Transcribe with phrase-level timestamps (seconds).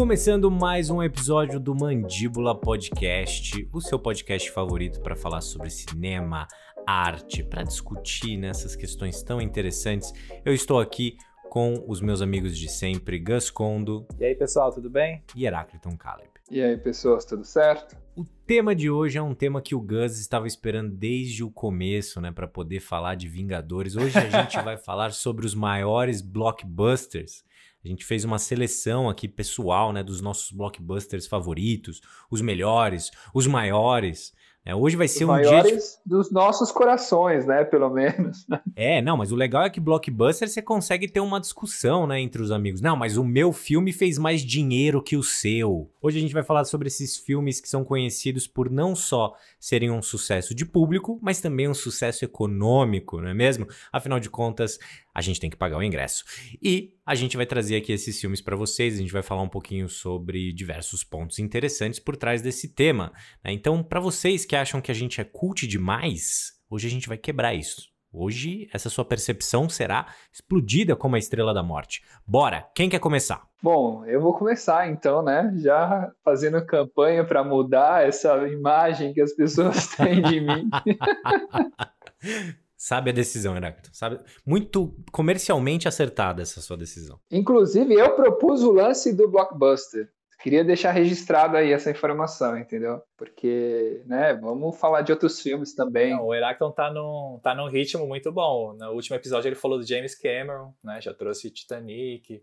[0.00, 6.48] Começando mais um episódio do Mandíbula Podcast, o seu podcast favorito para falar sobre cinema,
[6.86, 10.12] arte, para discutir nessas questões tão interessantes.
[10.44, 11.16] Eu estou aqui
[11.50, 14.06] com os meus amigos de sempre, Gus Condo.
[14.18, 15.22] E aí, pessoal, tudo bem?
[15.36, 16.30] E Herácliton Caleb.
[16.50, 17.96] E aí, pessoas, tudo certo?
[18.16, 22.20] O tema de hoje é um tema que o Gus estava esperando desde o começo,
[22.20, 23.96] né, para poder falar de Vingadores.
[23.96, 27.44] Hoje a gente vai falar sobre os maiores blockbusters
[27.84, 33.46] a gente fez uma seleção aqui pessoal, né, dos nossos blockbusters favoritos, os melhores, os
[33.46, 34.32] maiores.
[34.62, 35.80] É, hoje vai ser Os um maiores dia.
[35.80, 37.64] de- dos nossos corações, né?
[37.64, 38.44] Pelo menos.
[38.76, 42.42] É, não, mas o legal é que blockbuster você consegue ter uma discussão, né, entre
[42.42, 42.82] os amigos.
[42.82, 45.90] Não, mas o meu filme fez mais dinheiro que o seu.
[46.02, 49.90] Hoje a gente vai falar sobre esses filmes que são conhecidos por não só serem
[49.90, 53.66] um sucesso de público, mas também um sucesso econômico, não é mesmo?
[53.90, 54.78] Afinal de contas,
[55.14, 56.24] a gente tem que pagar o ingresso.
[56.62, 59.48] E a gente vai trazer aqui esses filmes para vocês, a gente vai falar um
[59.48, 63.12] pouquinho sobre diversos pontos interessantes por trás desse tema.
[63.44, 63.52] né?
[63.52, 67.18] Então, para vocês que acham que a gente é cult demais, hoje a gente vai
[67.18, 67.90] quebrar isso.
[68.12, 72.02] Hoje, essa sua percepção será explodida como a estrela da morte.
[72.26, 72.66] Bora!
[72.74, 73.46] Quem quer começar?
[73.62, 75.54] Bom, eu vou começar então, né?
[75.58, 80.68] Já fazendo campanha para mudar essa imagem que as pessoas têm de mim.
[82.82, 83.90] Sabe a decisão, Heráclito.
[83.92, 84.18] Sabe?
[84.44, 87.20] Muito comercialmente acertada essa sua decisão.
[87.30, 90.08] Inclusive, eu propus o lance do blockbuster.
[90.42, 93.02] Queria deixar registrado aí essa informação, entendeu?
[93.18, 96.12] Porque, né, vamos falar de outros filmes também.
[96.12, 98.72] Não, o Heráclon tá num, tá num ritmo muito bom.
[98.72, 101.02] No último episódio ele falou do James Cameron, né?
[101.02, 102.42] Já trouxe Titanic.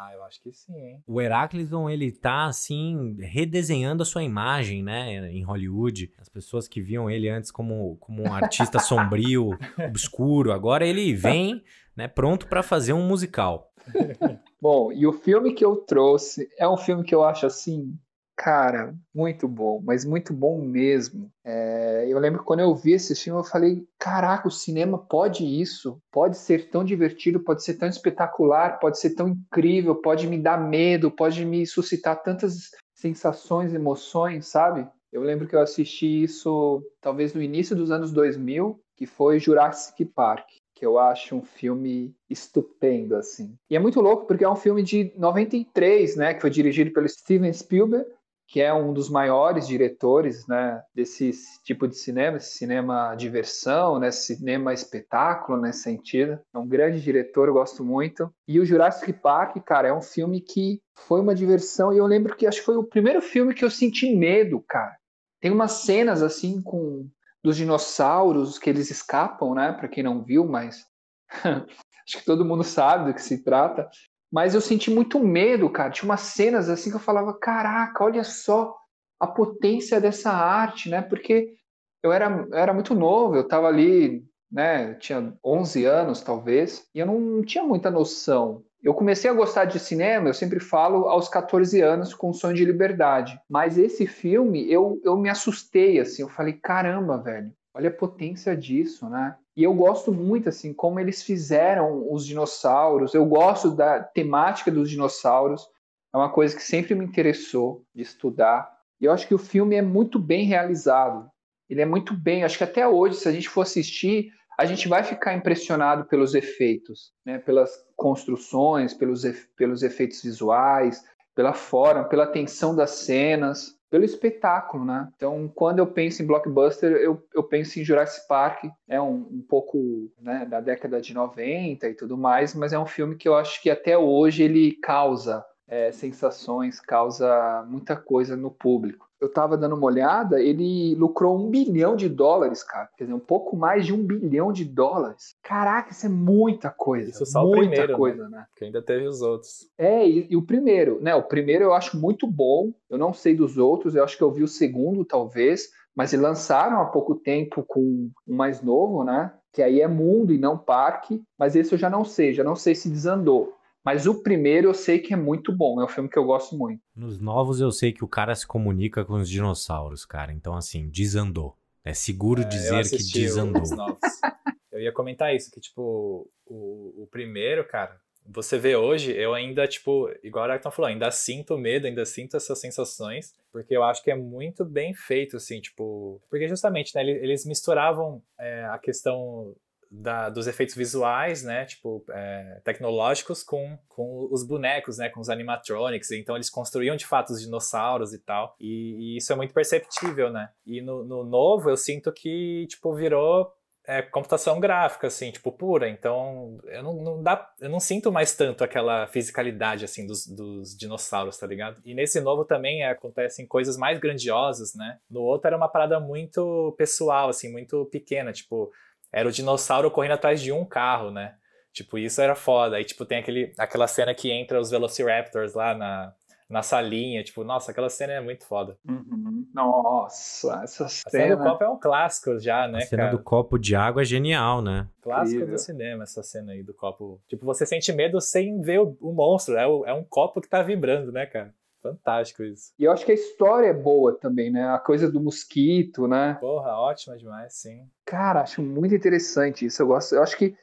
[0.00, 1.02] Ah, eu acho que sim, hein?
[1.08, 6.12] O Herácliton, ele tá, assim, redesenhando a sua imagem, né, em Hollywood.
[6.18, 11.64] As pessoas que viam ele antes como, como um artista sombrio, obscuro, agora ele vem,
[11.96, 13.72] né, pronto para fazer um musical.
[14.62, 17.98] Bom, e o filme que eu trouxe é um filme que eu acho assim,
[18.38, 21.28] cara, muito bom, mas muito bom mesmo.
[21.44, 25.44] É, eu lembro que quando eu vi esse filme, eu falei: caraca, o cinema pode
[25.44, 30.38] isso, pode ser tão divertido, pode ser tão espetacular, pode ser tão incrível, pode me
[30.38, 34.88] dar medo, pode me suscitar tantas sensações, emoções, sabe?
[35.12, 40.04] Eu lembro que eu assisti isso talvez no início dos anos 2000, que foi Jurassic
[40.04, 40.46] Park
[40.78, 43.56] que eu acho um filme estupendo, assim.
[43.68, 47.08] E é muito louco porque é um filme de 93, né, que foi dirigido pelo
[47.08, 48.08] Steven Spielberg,
[48.48, 51.32] que é um dos maiores diretores, né, desse
[51.62, 56.40] tipo de cinema, esse cinema diversão, né, cinema espetáculo nesse sentido.
[56.54, 58.32] É um grande diretor, eu gosto muito.
[58.48, 62.34] E o Jurassic Park, cara, é um filme que foi uma diversão e eu lembro
[62.34, 64.96] que acho que foi o primeiro filme que eu senti medo, cara.
[65.42, 67.06] Tem umas cenas assim com
[67.44, 69.72] dos dinossauros que eles escapam, né?
[69.72, 70.86] Para quem não viu, mas
[71.44, 73.90] acho que todo mundo sabe do que se trata.
[74.30, 75.90] Mas eu senti muito medo, cara.
[75.90, 78.76] Tinha umas cenas assim que eu falava: caraca, olha só
[79.18, 81.02] a potência dessa arte, né?
[81.02, 81.54] Porque
[82.02, 84.94] eu era, eu era muito novo, eu estava ali, né?
[84.94, 88.64] Tinha 11 anos, talvez, e eu não tinha muita noção.
[88.82, 92.64] Eu comecei a gostar de cinema, eu sempre falo, aos 14 anos, com Sonho de
[92.64, 93.38] Liberdade.
[93.48, 98.56] Mas esse filme, eu, eu me assustei, assim, eu falei, caramba, velho, olha a potência
[98.56, 99.36] disso, né?
[99.58, 104.88] E eu gosto muito, assim, como eles fizeram os dinossauros, eu gosto da temática dos
[104.88, 105.66] dinossauros,
[106.14, 108.70] é uma coisa que sempre me interessou de estudar.
[109.00, 111.28] E eu acho que o filme é muito bem realizado.
[111.68, 114.86] Ele é muito bem, acho que até hoje, se a gente for assistir, a gente
[114.86, 117.38] vai ficar impressionado pelos efeitos, né?
[117.38, 119.24] pelas construções, pelos,
[119.56, 121.02] pelos efeitos visuais,
[121.34, 125.08] pela forma, pela tensão das cenas, pelo espetáculo, né?
[125.16, 129.44] Então, quando eu penso em blockbuster, eu, eu penso em Jurassic Park, é um, um
[129.48, 133.34] pouco né, da década de 90 e tudo mais, mas é um filme que eu
[133.34, 139.56] acho que até hoje ele causa é, sensações, causa muita coisa no público eu tava
[139.56, 142.88] dando uma olhada, ele lucrou um bilhão de dólares, cara.
[142.96, 145.34] Quer dizer, um pouco mais de um bilhão de dólares.
[145.42, 147.10] Caraca, isso é muita coisa.
[147.10, 148.38] Isso só muita o primeiro, coisa, né?
[148.38, 148.46] né?
[148.50, 149.68] Porque ainda teve os outros.
[149.76, 151.14] É, e, e, o primeiro, né?
[151.14, 152.72] O primeiro eu acho muito bom.
[152.88, 155.68] Eu não sei dos outros, eu acho que eu vi o segundo, talvez.
[155.96, 159.32] Mas eles lançaram há pouco tempo com um mais novo, né?
[159.52, 161.20] Que aí é mundo e não parque.
[161.36, 163.57] Mas esse eu já não sei, já não sei se desandou.
[163.88, 166.54] Mas o primeiro eu sei que é muito bom, é um filme que eu gosto
[166.54, 166.78] muito.
[166.94, 170.30] Nos novos eu sei que o cara se comunica com os dinossauros, cara.
[170.30, 171.56] Então, assim, desandou.
[171.82, 173.62] É seguro É, dizer que desandou.
[173.62, 173.98] os novos.
[174.70, 177.98] Eu ia comentar isso, que, tipo, o, o primeiro, cara,
[178.28, 182.36] você vê hoje, eu ainda, tipo, igual a Aracton falou, ainda sinto medo, ainda sinto
[182.36, 186.20] essas sensações, porque eu acho que é muito bem feito, assim, tipo.
[186.28, 189.56] Porque justamente, né, eles misturavam é, a questão
[189.90, 195.28] da, dos efeitos visuais, né, tipo, é, tecnológicos com, com os bonecos, né, com os
[195.28, 199.54] animatronics, então eles construíam de fato os dinossauros e tal, e, e isso é muito
[199.54, 203.52] perceptível, né, e no, no novo eu sinto que, tipo, virou
[203.88, 205.88] é, computação gráfica, assim, tipo, pura.
[205.88, 210.76] Então, eu não, não, dá, eu não sinto mais tanto aquela fisicalidade, assim, dos, dos
[210.76, 211.80] dinossauros, tá ligado?
[211.82, 214.98] E nesse novo também é, acontecem coisas mais grandiosas, né?
[215.10, 218.70] No outro era uma parada muito pessoal, assim, muito pequena, tipo,
[219.12, 221.34] era o dinossauro correndo atrás de um carro, né?
[221.72, 222.76] Tipo, isso era foda.
[222.76, 226.12] Aí, tipo, tem aquele, aquela cena que entra os Velociraptors lá na,
[226.48, 228.76] na salinha, tipo, nossa, aquela cena é muito foda.
[228.88, 229.46] Uhum.
[229.54, 231.02] Nossa, essa cena...
[231.06, 233.16] A cena do copo é um clássico já, né, A cena cara?
[233.16, 234.88] do copo de água é genial, né?
[235.02, 235.54] Clássico Incrível.
[235.54, 237.20] do cinema, essa cena aí do copo.
[237.28, 240.48] Tipo, você sente medo sem ver o, o monstro, é, o- é um copo que
[240.48, 241.54] tá vibrando, né, cara?
[241.82, 242.72] Fantástico isso.
[242.78, 244.68] E eu acho que a história é boa também, né?
[244.68, 246.36] A coisa do mosquito, né?
[246.40, 247.86] Porra, ótima demais, sim.
[248.04, 249.80] Cara, acho muito interessante isso.
[249.82, 250.14] Eu gosto.
[250.14, 250.56] Eu acho que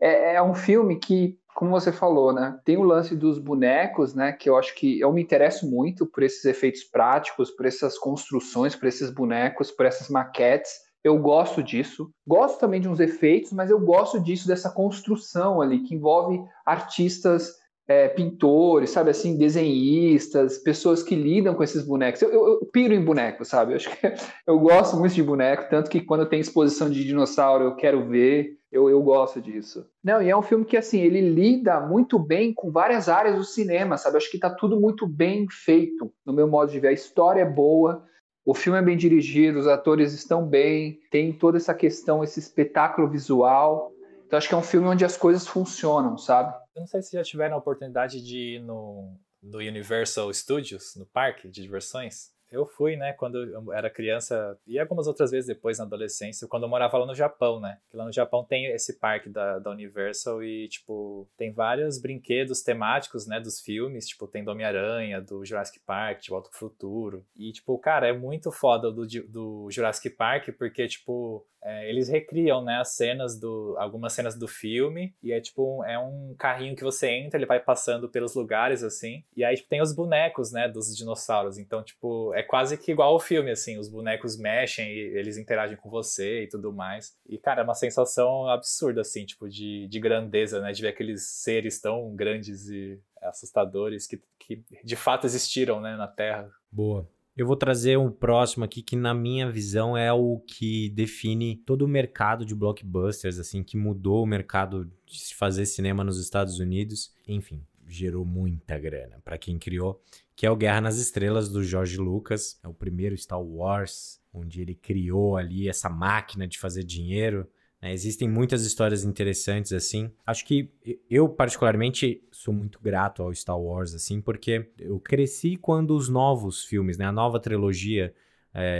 [0.00, 2.58] é, é um filme que, como você falou, né?
[2.64, 4.32] Tem o lance dos bonecos, né?
[4.32, 8.74] Que eu acho que eu me interesso muito por esses efeitos práticos, por essas construções,
[8.74, 10.72] por esses bonecos, por essas maquetes.
[11.04, 12.10] Eu gosto disso.
[12.26, 17.61] Gosto também de uns efeitos, mas eu gosto disso, dessa construção ali, que envolve artistas,
[17.86, 22.22] é, pintores, sabe assim, desenhistas, pessoas que lidam com esses bonecos.
[22.22, 23.72] Eu, eu, eu piro em boneco, sabe?
[23.72, 24.14] Eu acho que
[24.46, 28.56] eu gosto muito de boneco, tanto que quando tem exposição de dinossauro eu quero ver,
[28.70, 29.86] eu, eu gosto disso.
[30.02, 33.44] Não, e é um filme que, assim, ele lida muito bem com várias áreas do
[33.44, 34.14] cinema, sabe?
[34.14, 36.88] Eu acho que tá tudo muito bem feito, no meu modo de ver.
[36.88, 38.02] A história é boa,
[38.44, 43.08] o filme é bem dirigido, os atores estão bem, tem toda essa questão, esse espetáculo
[43.08, 43.92] visual.
[44.32, 46.56] Então acho que é um filme onde as coisas funcionam, sabe?
[46.74, 51.04] Eu não sei se já tiveram a oportunidade de ir no, no Universal Studios, no
[51.04, 52.32] parque de diversões.
[52.50, 56.62] Eu fui, né, quando eu era criança, e algumas outras vezes depois na adolescência, quando
[56.62, 57.76] eu morava lá no Japão, né?
[57.92, 63.26] Lá no Japão tem esse parque da, da Universal e, tipo, tem vários brinquedos temáticos,
[63.26, 67.22] né, dos filmes, tipo, tem do Homem-Aranha, do Jurassic Park, de Volta pro Futuro.
[67.36, 72.62] E, tipo, cara, é muito foda do, do Jurassic Park, porque, tipo, é, eles recriam,
[72.64, 73.74] né, as cenas do.
[73.78, 75.14] algumas cenas do filme.
[75.22, 78.82] E é tipo, um- é um carrinho que você entra, ele vai passando pelos lugares,
[78.82, 79.22] assim.
[79.36, 81.58] E aí, tipo, tem os bonecos, né, dos dinossauros.
[81.58, 83.78] Então, tipo, é quase que igual ao filme, assim.
[83.78, 87.16] Os bonecos mexem e eles interagem com você e tudo mais.
[87.28, 90.72] E, cara, é uma sensação absurda, assim, tipo, de, de grandeza, né?
[90.72, 96.08] De ver aqueles seres tão grandes e assustadores que, que de fato existiram, né, na
[96.08, 96.50] Terra.
[96.70, 97.08] Boa.
[97.34, 101.82] Eu vou trazer um próximo aqui que, na minha visão, é o que define todo
[101.82, 106.58] o mercado de blockbusters, assim, que mudou o mercado de se fazer cinema nos Estados
[106.58, 107.10] Unidos.
[107.26, 110.02] Enfim, gerou muita grana para quem criou,
[110.36, 112.60] que é o Guerra nas Estrelas do George Lucas.
[112.62, 117.48] É o primeiro Star Wars, onde ele criou ali essa máquina de fazer dinheiro.
[117.82, 117.92] Né?
[117.92, 120.10] Existem muitas histórias interessantes assim.
[120.24, 120.70] Acho que
[121.10, 126.64] eu particularmente sou muito grato ao Star Wars assim, porque eu cresci quando os novos
[126.64, 128.14] filmes, né, a nova trilogia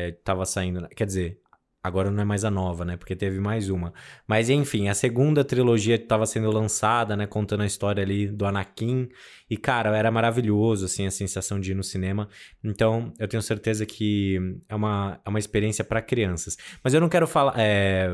[0.08, 0.82] estava saindo.
[0.82, 0.88] né?
[0.94, 1.41] Quer dizer,
[1.82, 2.96] agora não é mais a nova, né?
[2.96, 3.92] Porque teve mais uma.
[4.26, 7.26] Mas enfim, a segunda trilogia estava sendo lançada, né?
[7.26, 9.08] Contando a história ali do Anakin.
[9.50, 12.28] E, cara, era maravilhoso, assim, a sensação de ir no cinema.
[12.62, 14.38] Então, eu tenho certeza que
[14.68, 16.56] é uma, é uma experiência para crianças.
[16.82, 17.54] Mas eu não quero falar.
[17.58, 18.08] É,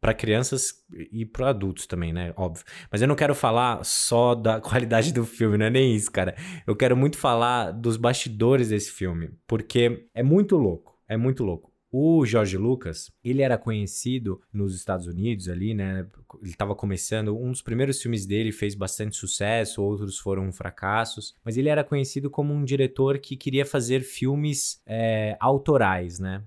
[0.00, 2.34] para crianças e para adultos também, né?
[2.36, 2.64] Óbvio.
[2.90, 6.34] Mas eu não quero falar só da qualidade do filme, não é nem isso, cara.
[6.66, 9.30] Eu quero muito falar dos bastidores desse filme.
[9.46, 10.98] Porque é muito louco.
[11.08, 11.71] É muito louco.
[11.94, 16.06] O George Lucas, ele era conhecido nos Estados Unidos ali, né?
[16.40, 21.58] Ele estava começando, um dos primeiros filmes dele fez bastante sucesso, outros foram fracassos, mas
[21.58, 26.42] ele era conhecido como um diretor que queria fazer filmes é, autorais, né?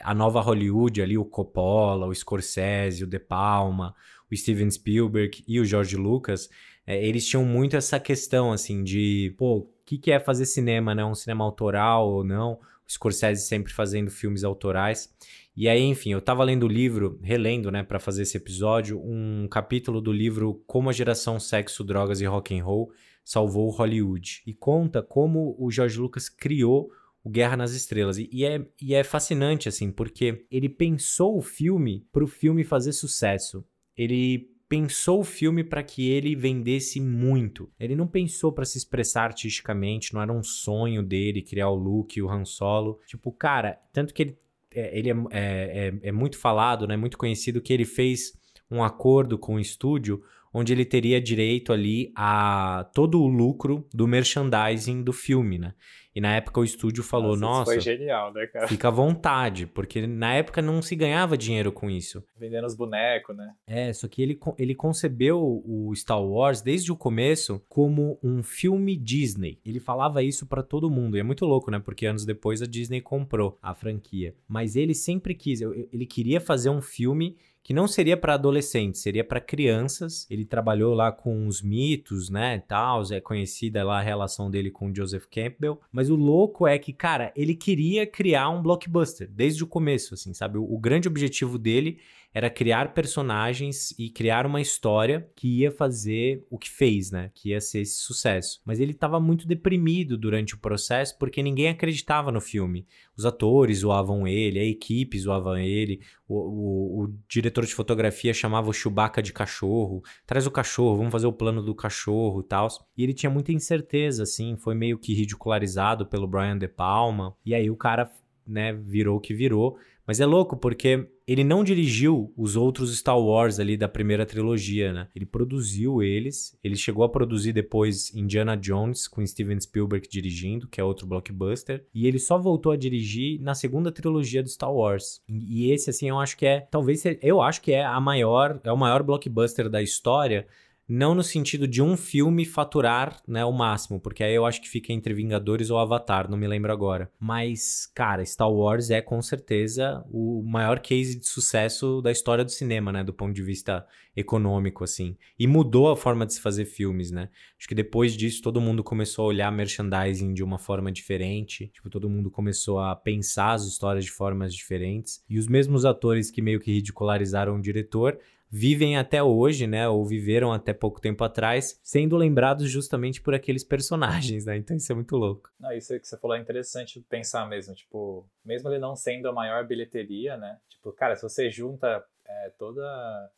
[0.00, 3.96] A nova Hollywood ali, o Coppola, o Scorsese, o De Palma,
[4.30, 6.48] o Steven Spielberg e o George Lucas,
[6.86, 10.94] é, eles tinham muito essa questão, assim, de, pô, o que, que é fazer cinema,
[10.94, 11.04] né?
[11.04, 12.60] Um cinema autoral ou não?
[12.86, 15.12] O Scorsese sempre fazendo filmes autorais.
[15.56, 19.46] E aí, enfim, eu tava lendo o livro, relendo, né, para fazer esse episódio, um
[19.48, 22.90] capítulo do livro Como a geração sexo, drogas e rock and roll
[23.24, 24.42] salvou Hollywood.
[24.46, 26.90] E conta como o George Lucas criou
[27.22, 28.18] o Guerra nas Estrelas.
[28.18, 32.92] E, e, é, e é fascinante, assim, porque ele pensou o filme pro filme fazer
[32.92, 33.64] sucesso.
[33.96, 37.70] Ele pensou o filme para que ele vendesse muito.
[37.78, 42.20] Ele não pensou para se expressar artisticamente, não era um sonho dele criar o Luke
[42.20, 42.98] o Han Solo.
[43.06, 44.38] Tipo, cara, tanto que ele,
[44.72, 48.32] é, ele é, é, é, é muito falado, né, muito conhecido que ele fez
[48.70, 50.22] um acordo com o estúdio
[50.54, 55.74] onde ele teria direito ali a todo o lucro do merchandising do filme, né?
[56.14, 58.68] E na época o estúdio falou: Nossa, nossa foi genial, né, cara?
[58.68, 62.22] Fica à vontade, porque na época não se ganhava dinheiro com isso.
[62.38, 63.52] Vendendo os bonecos, né?
[63.66, 68.96] É, só que ele, ele concebeu o Star Wars desde o começo como um filme
[68.96, 69.60] Disney.
[69.64, 71.16] Ele falava isso para todo mundo.
[71.16, 71.80] E é muito louco, né?
[71.80, 74.36] Porque anos depois a Disney comprou a franquia.
[74.46, 79.24] Mas ele sempre quis, ele queria fazer um filme que não seria para adolescentes, seria
[79.24, 80.26] para crianças.
[80.30, 84.94] Ele trabalhou lá com os mitos, né, tal, é conhecida lá a relação dele com
[84.94, 89.66] Joseph Campbell, mas o louco é que, cara, ele queria criar um blockbuster desde o
[89.66, 90.58] começo, assim, sabe?
[90.58, 91.98] O, o grande objetivo dele
[92.34, 97.30] era criar personagens e criar uma história que ia fazer o que fez, né?
[97.32, 98.60] Que ia ser esse sucesso.
[98.64, 102.88] Mas ele estava muito deprimido durante o processo porque ninguém acreditava no filme.
[103.16, 108.68] Os atores zoavam ele, a equipe zoava ele, o, o, o diretor de fotografia chamava
[108.68, 110.02] o Chewbacca de cachorro.
[110.26, 112.66] Traz o cachorro, vamos fazer o plano do cachorro e tal.
[112.96, 117.36] E ele tinha muita incerteza, assim, foi meio que ridicularizado pelo Brian De Palma.
[117.46, 118.10] E aí o cara,
[118.44, 119.78] né, virou o que virou.
[120.06, 124.92] Mas é louco porque ele não dirigiu os outros Star Wars ali da primeira trilogia,
[124.92, 125.08] né?
[125.14, 126.56] Ele produziu eles.
[126.62, 131.86] Ele chegou a produzir depois Indiana Jones com Steven Spielberg dirigindo, que é outro blockbuster,
[131.94, 135.22] e ele só voltou a dirigir na segunda trilogia do Star Wars.
[135.26, 138.72] E esse assim, eu acho que é, talvez eu acho que é a maior, é
[138.72, 140.46] o maior blockbuster da história
[140.88, 144.68] não no sentido de um filme faturar, né, o máximo, porque aí eu acho que
[144.68, 147.10] fica entre Vingadores ou Avatar, não me lembro agora.
[147.18, 152.50] Mas, cara, Star Wars é com certeza o maior case de sucesso da história do
[152.50, 153.86] cinema, né, do ponto de vista
[154.16, 155.16] econômico, assim.
[155.38, 157.28] E mudou a forma de se fazer filmes, né?
[157.58, 161.68] Acho que depois disso todo mundo começou a olhar merchandising de uma forma diferente.
[161.68, 165.24] Tipo, todo mundo começou a pensar as histórias de formas diferentes.
[165.28, 168.18] E os mesmos atores que meio que ridicularizaram o diretor
[168.56, 169.88] vivem até hoje, né?
[169.88, 174.56] Ou viveram até pouco tempo atrás, sendo lembrados justamente por aqueles personagens, né?
[174.56, 175.50] Então isso é muito louco.
[175.76, 179.66] Isso que você falou é interessante pensar mesmo, tipo, mesmo ele não sendo a maior
[179.66, 180.56] bilheteria, né?
[180.68, 182.80] Tipo, cara, se você junta é, toda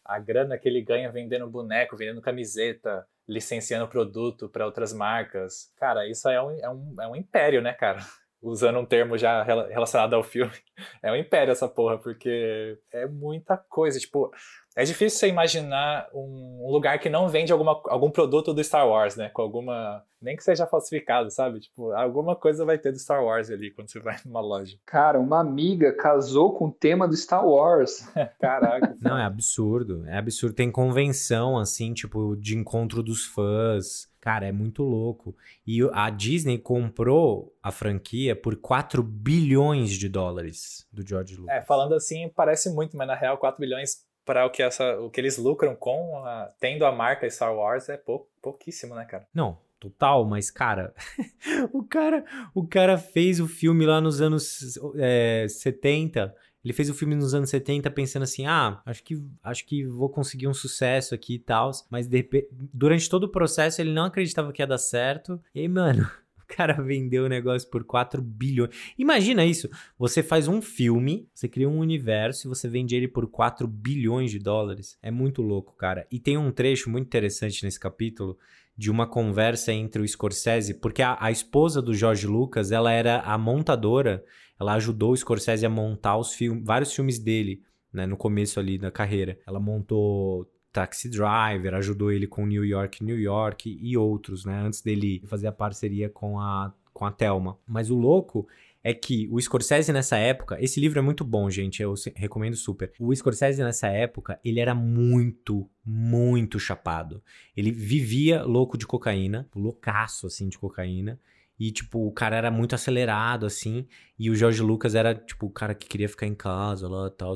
[0.05, 6.07] a grana que ele ganha vendendo boneco, vendendo camiseta, licenciando produto para outras marcas, cara,
[6.07, 8.01] isso é um, é, um, é um império, né, cara?
[8.43, 10.53] usando um termo já relacionado ao filme,
[11.03, 13.99] é um império essa porra, porque é muita coisa.
[13.99, 14.31] Tipo,
[14.77, 19.17] é difícil você imaginar um lugar que não vende alguma, algum produto do Star Wars,
[19.17, 19.31] né?
[19.31, 20.05] Com alguma.
[20.21, 21.61] Nem que seja falsificado, sabe?
[21.61, 24.77] Tipo, alguma coisa vai ter do Star Wars ali quando você vai numa loja.
[24.85, 28.07] Cara, uma amiga casou com o tema do Star Wars.
[28.39, 28.95] Caraca.
[29.01, 30.05] Não, é absurdo.
[30.07, 30.55] É absurdo.
[30.55, 34.11] Tem convenção, assim, tipo, de encontro dos fãs.
[34.21, 35.37] Cara, é muito louco.
[35.67, 41.55] E a Disney comprou a franquia por 4 bilhões de dólares do George Lucas.
[41.55, 45.09] É, falando assim, parece muito, mas na real, 4 bilhões para o que essa, o
[45.09, 49.27] que eles lucram com a, tendo a marca Star Wars é pou, pouquíssimo, né, cara?
[49.33, 50.93] Não, total, mas cara,
[51.73, 56.35] o cara, o cara fez o filme lá nos anos é, 70.
[56.65, 60.11] Ele fez o filme nos anos 70 pensando assim: "Ah, acho que acho que vou
[60.11, 64.53] conseguir um sucesso aqui e tal", mas de, durante todo o processo ele não acreditava
[64.53, 65.41] que ia dar certo.
[65.55, 66.11] E aí, mano,
[66.57, 68.71] cara vendeu o negócio por 4 bilhões.
[68.99, 69.69] Imagina isso.
[69.99, 74.31] Você faz um filme, você cria um universo e você vende ele por 4 bilhões
[74.31, 74.99] de dólares.
[75.03, 76.07] É muito louco, cara.
[76.11, 78.39] E tem um trecho muito interessante nesse capítulo
[78.77, 83.21] de uma conversa entre o Scorsese, porque a, a esposa do George Lucas, ela era
[83.21, 84.23] a montadora,
[84.61, 88.77] ela ajudou o Scorsese a montar os filmes, vários filmes dele, né, no começo ali
[88.77, 89.39] da carreira.
[89.47, 94.61] Ela montou Taxi Driver, ajudou ele com New York, New York e outros, né?
[94.61, 97.57] Antes dele fazer a parceria com a, com a Thelma.
[97.67, 98.47] Mas o louco
[98.85, 102.93] é que o Scorsese nessa época, esse livro é muito bom, gente, eu recomendo super.
[103.01, 107.23] O Scorsese nessa época, ele era muito, muito chapado.
[107.57, 111.19] Ele vivia louco de cocaína, loucaço assim de cocaína.
[111.59, 113.87] E, tipo, o cara era muito acelerado, assim.
[114.19, 117.35] E o Jorge Lucas era, tipo, o cara que queria ficar em casa lá tal.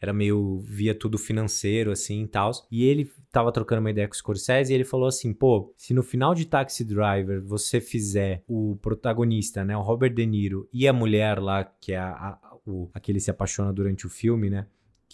[0.00, 0.58] Era meio.
[0.60, 2.50] via tudo financeiro, assim e tal.
[2.70, 5.92] E ele tava trocando uma ideia com o Scorsese e ele falou assim: pô, se
[5.92, 10.86] no final de Taxi Driver você fizer o protagonista, né, o Robert De Niro e
[10.88, 14.10] a mulher lá, que é a, a, o, a que ele se apaixona durante o
[14.10, 14.66] filme, né?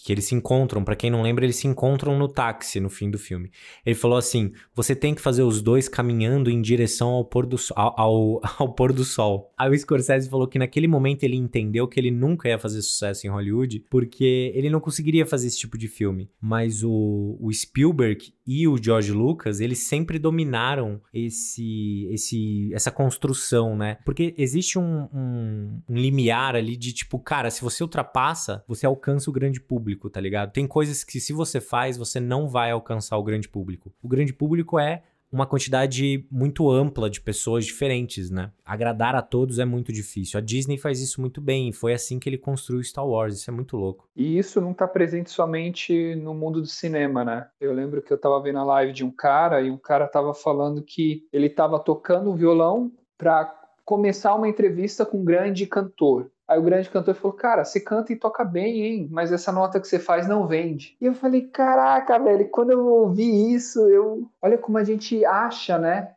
[0.05, 3.09] Que eles se encontram, para quem não lembra, eles se encontram no táxi no fim
[3.09, 3.53] do filme.
[3.87, 7.57] Ele falou assim: você tem que fazer os dois caminhando em direção ao pôr do,
[7.77, 9.53] ao, ao, ao, pôr do sol.
[9.57, 13.27] Aí o Scorsese falou que naquele momento ele entendeu que ele nunca ia fazer sucesso
[13.27, 16.29] em Hollywood, porque ele não conseguiria fazer esse tipo de filme.
[16.41, 23.77] Mas o, o Spielberg e o George Lucas, eles sempre dominaram esse, esse, essa construção,
[23.77, 23.99] né?
[24.05, 29.31] Porque existe um, um, um limiar ali de tipo, cara, se você ultrapassa, você alcança
[29.31, 30.53] o grande público público, tá ligado?
[30.53, 33.93] Tem coisas que se você faz, você não vai alcançar o grande público.
[34.03, 38.51] O grande público é uma quantidade muito ampla de pessoas diferentes, né?
[38.63, 40.39] Agradar a todos é muito difícil.
[40.39, 43.51] A Disney faz isso muito bem, e foi assim que ele construiu Star Wars, isso
[43.51, 44.07] é muito louco.
[44.15, 47.49] E isso não está presente somente no mundo do cinema, né?
[47.59, 50.35] Eu lembro que eu estava vendo a live de um cara e um cara estava
[50.35, 56.31] falando que ele estava tocando violão para começar uma entrevista com um grande cantor.
[56.53, 59.09] Aí o grande cantor falou: Cara, você canta e toca bem, hein?
[59.11, 60.95] Mas essa nota que você faz não vende.
[61.01, 64.29] E eu falei: Caraca, velho, quando eu ouvi isso, eu.
[64.41, 66.13] Olha como a gente acha, né?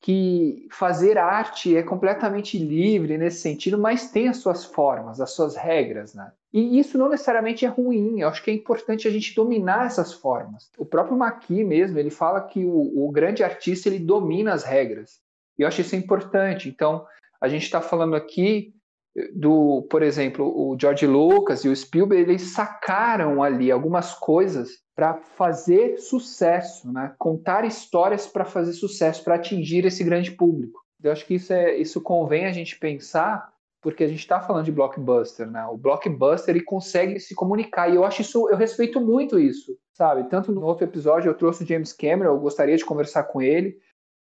[0.00, 5.54] Que fazer arte é completamente livre nesse sentido, mas tem as suas formas, as suas
[5.54, 6.32] regras, né?
[6.50, 10.14] E isso não necessariamente é ruim, eu acho que é importante a gente dominar essas
[10.14, 10.70] formas.
[10.78, 15.20] O próprio Maqui mesmo, ele fala que o, o grande artista ele domina as regras.
[15.58, 16.68] E eu acho isso importante.
[16.68, 17.04] Então,
[17.40, 18.73] a gente está falando aqui
[19.34, 25.14] do, por exemplo, o George Lucas e o Spielberg, eles sacaram ali algumas coisas para
[25.14, 27.14] fazer sucesso, né?
[27.18, 30.80] Contar histórias para fazer sucesso, para atingir esse grande público.
[31.02, 33.52] Eu acho que isso é, isso convém a gente pensar,
[33.82, 35.64] porque a gente está falando de blockbuster, né?
[35.66, 40.28] O blockbuster ele consegue se comunicar e eu acho isso, eu respeito muito isso, sabe?
[40.28, 43.76] Tanto no outro episódio eu trouxe o James Cameron, eu gostaria de conversar com ele,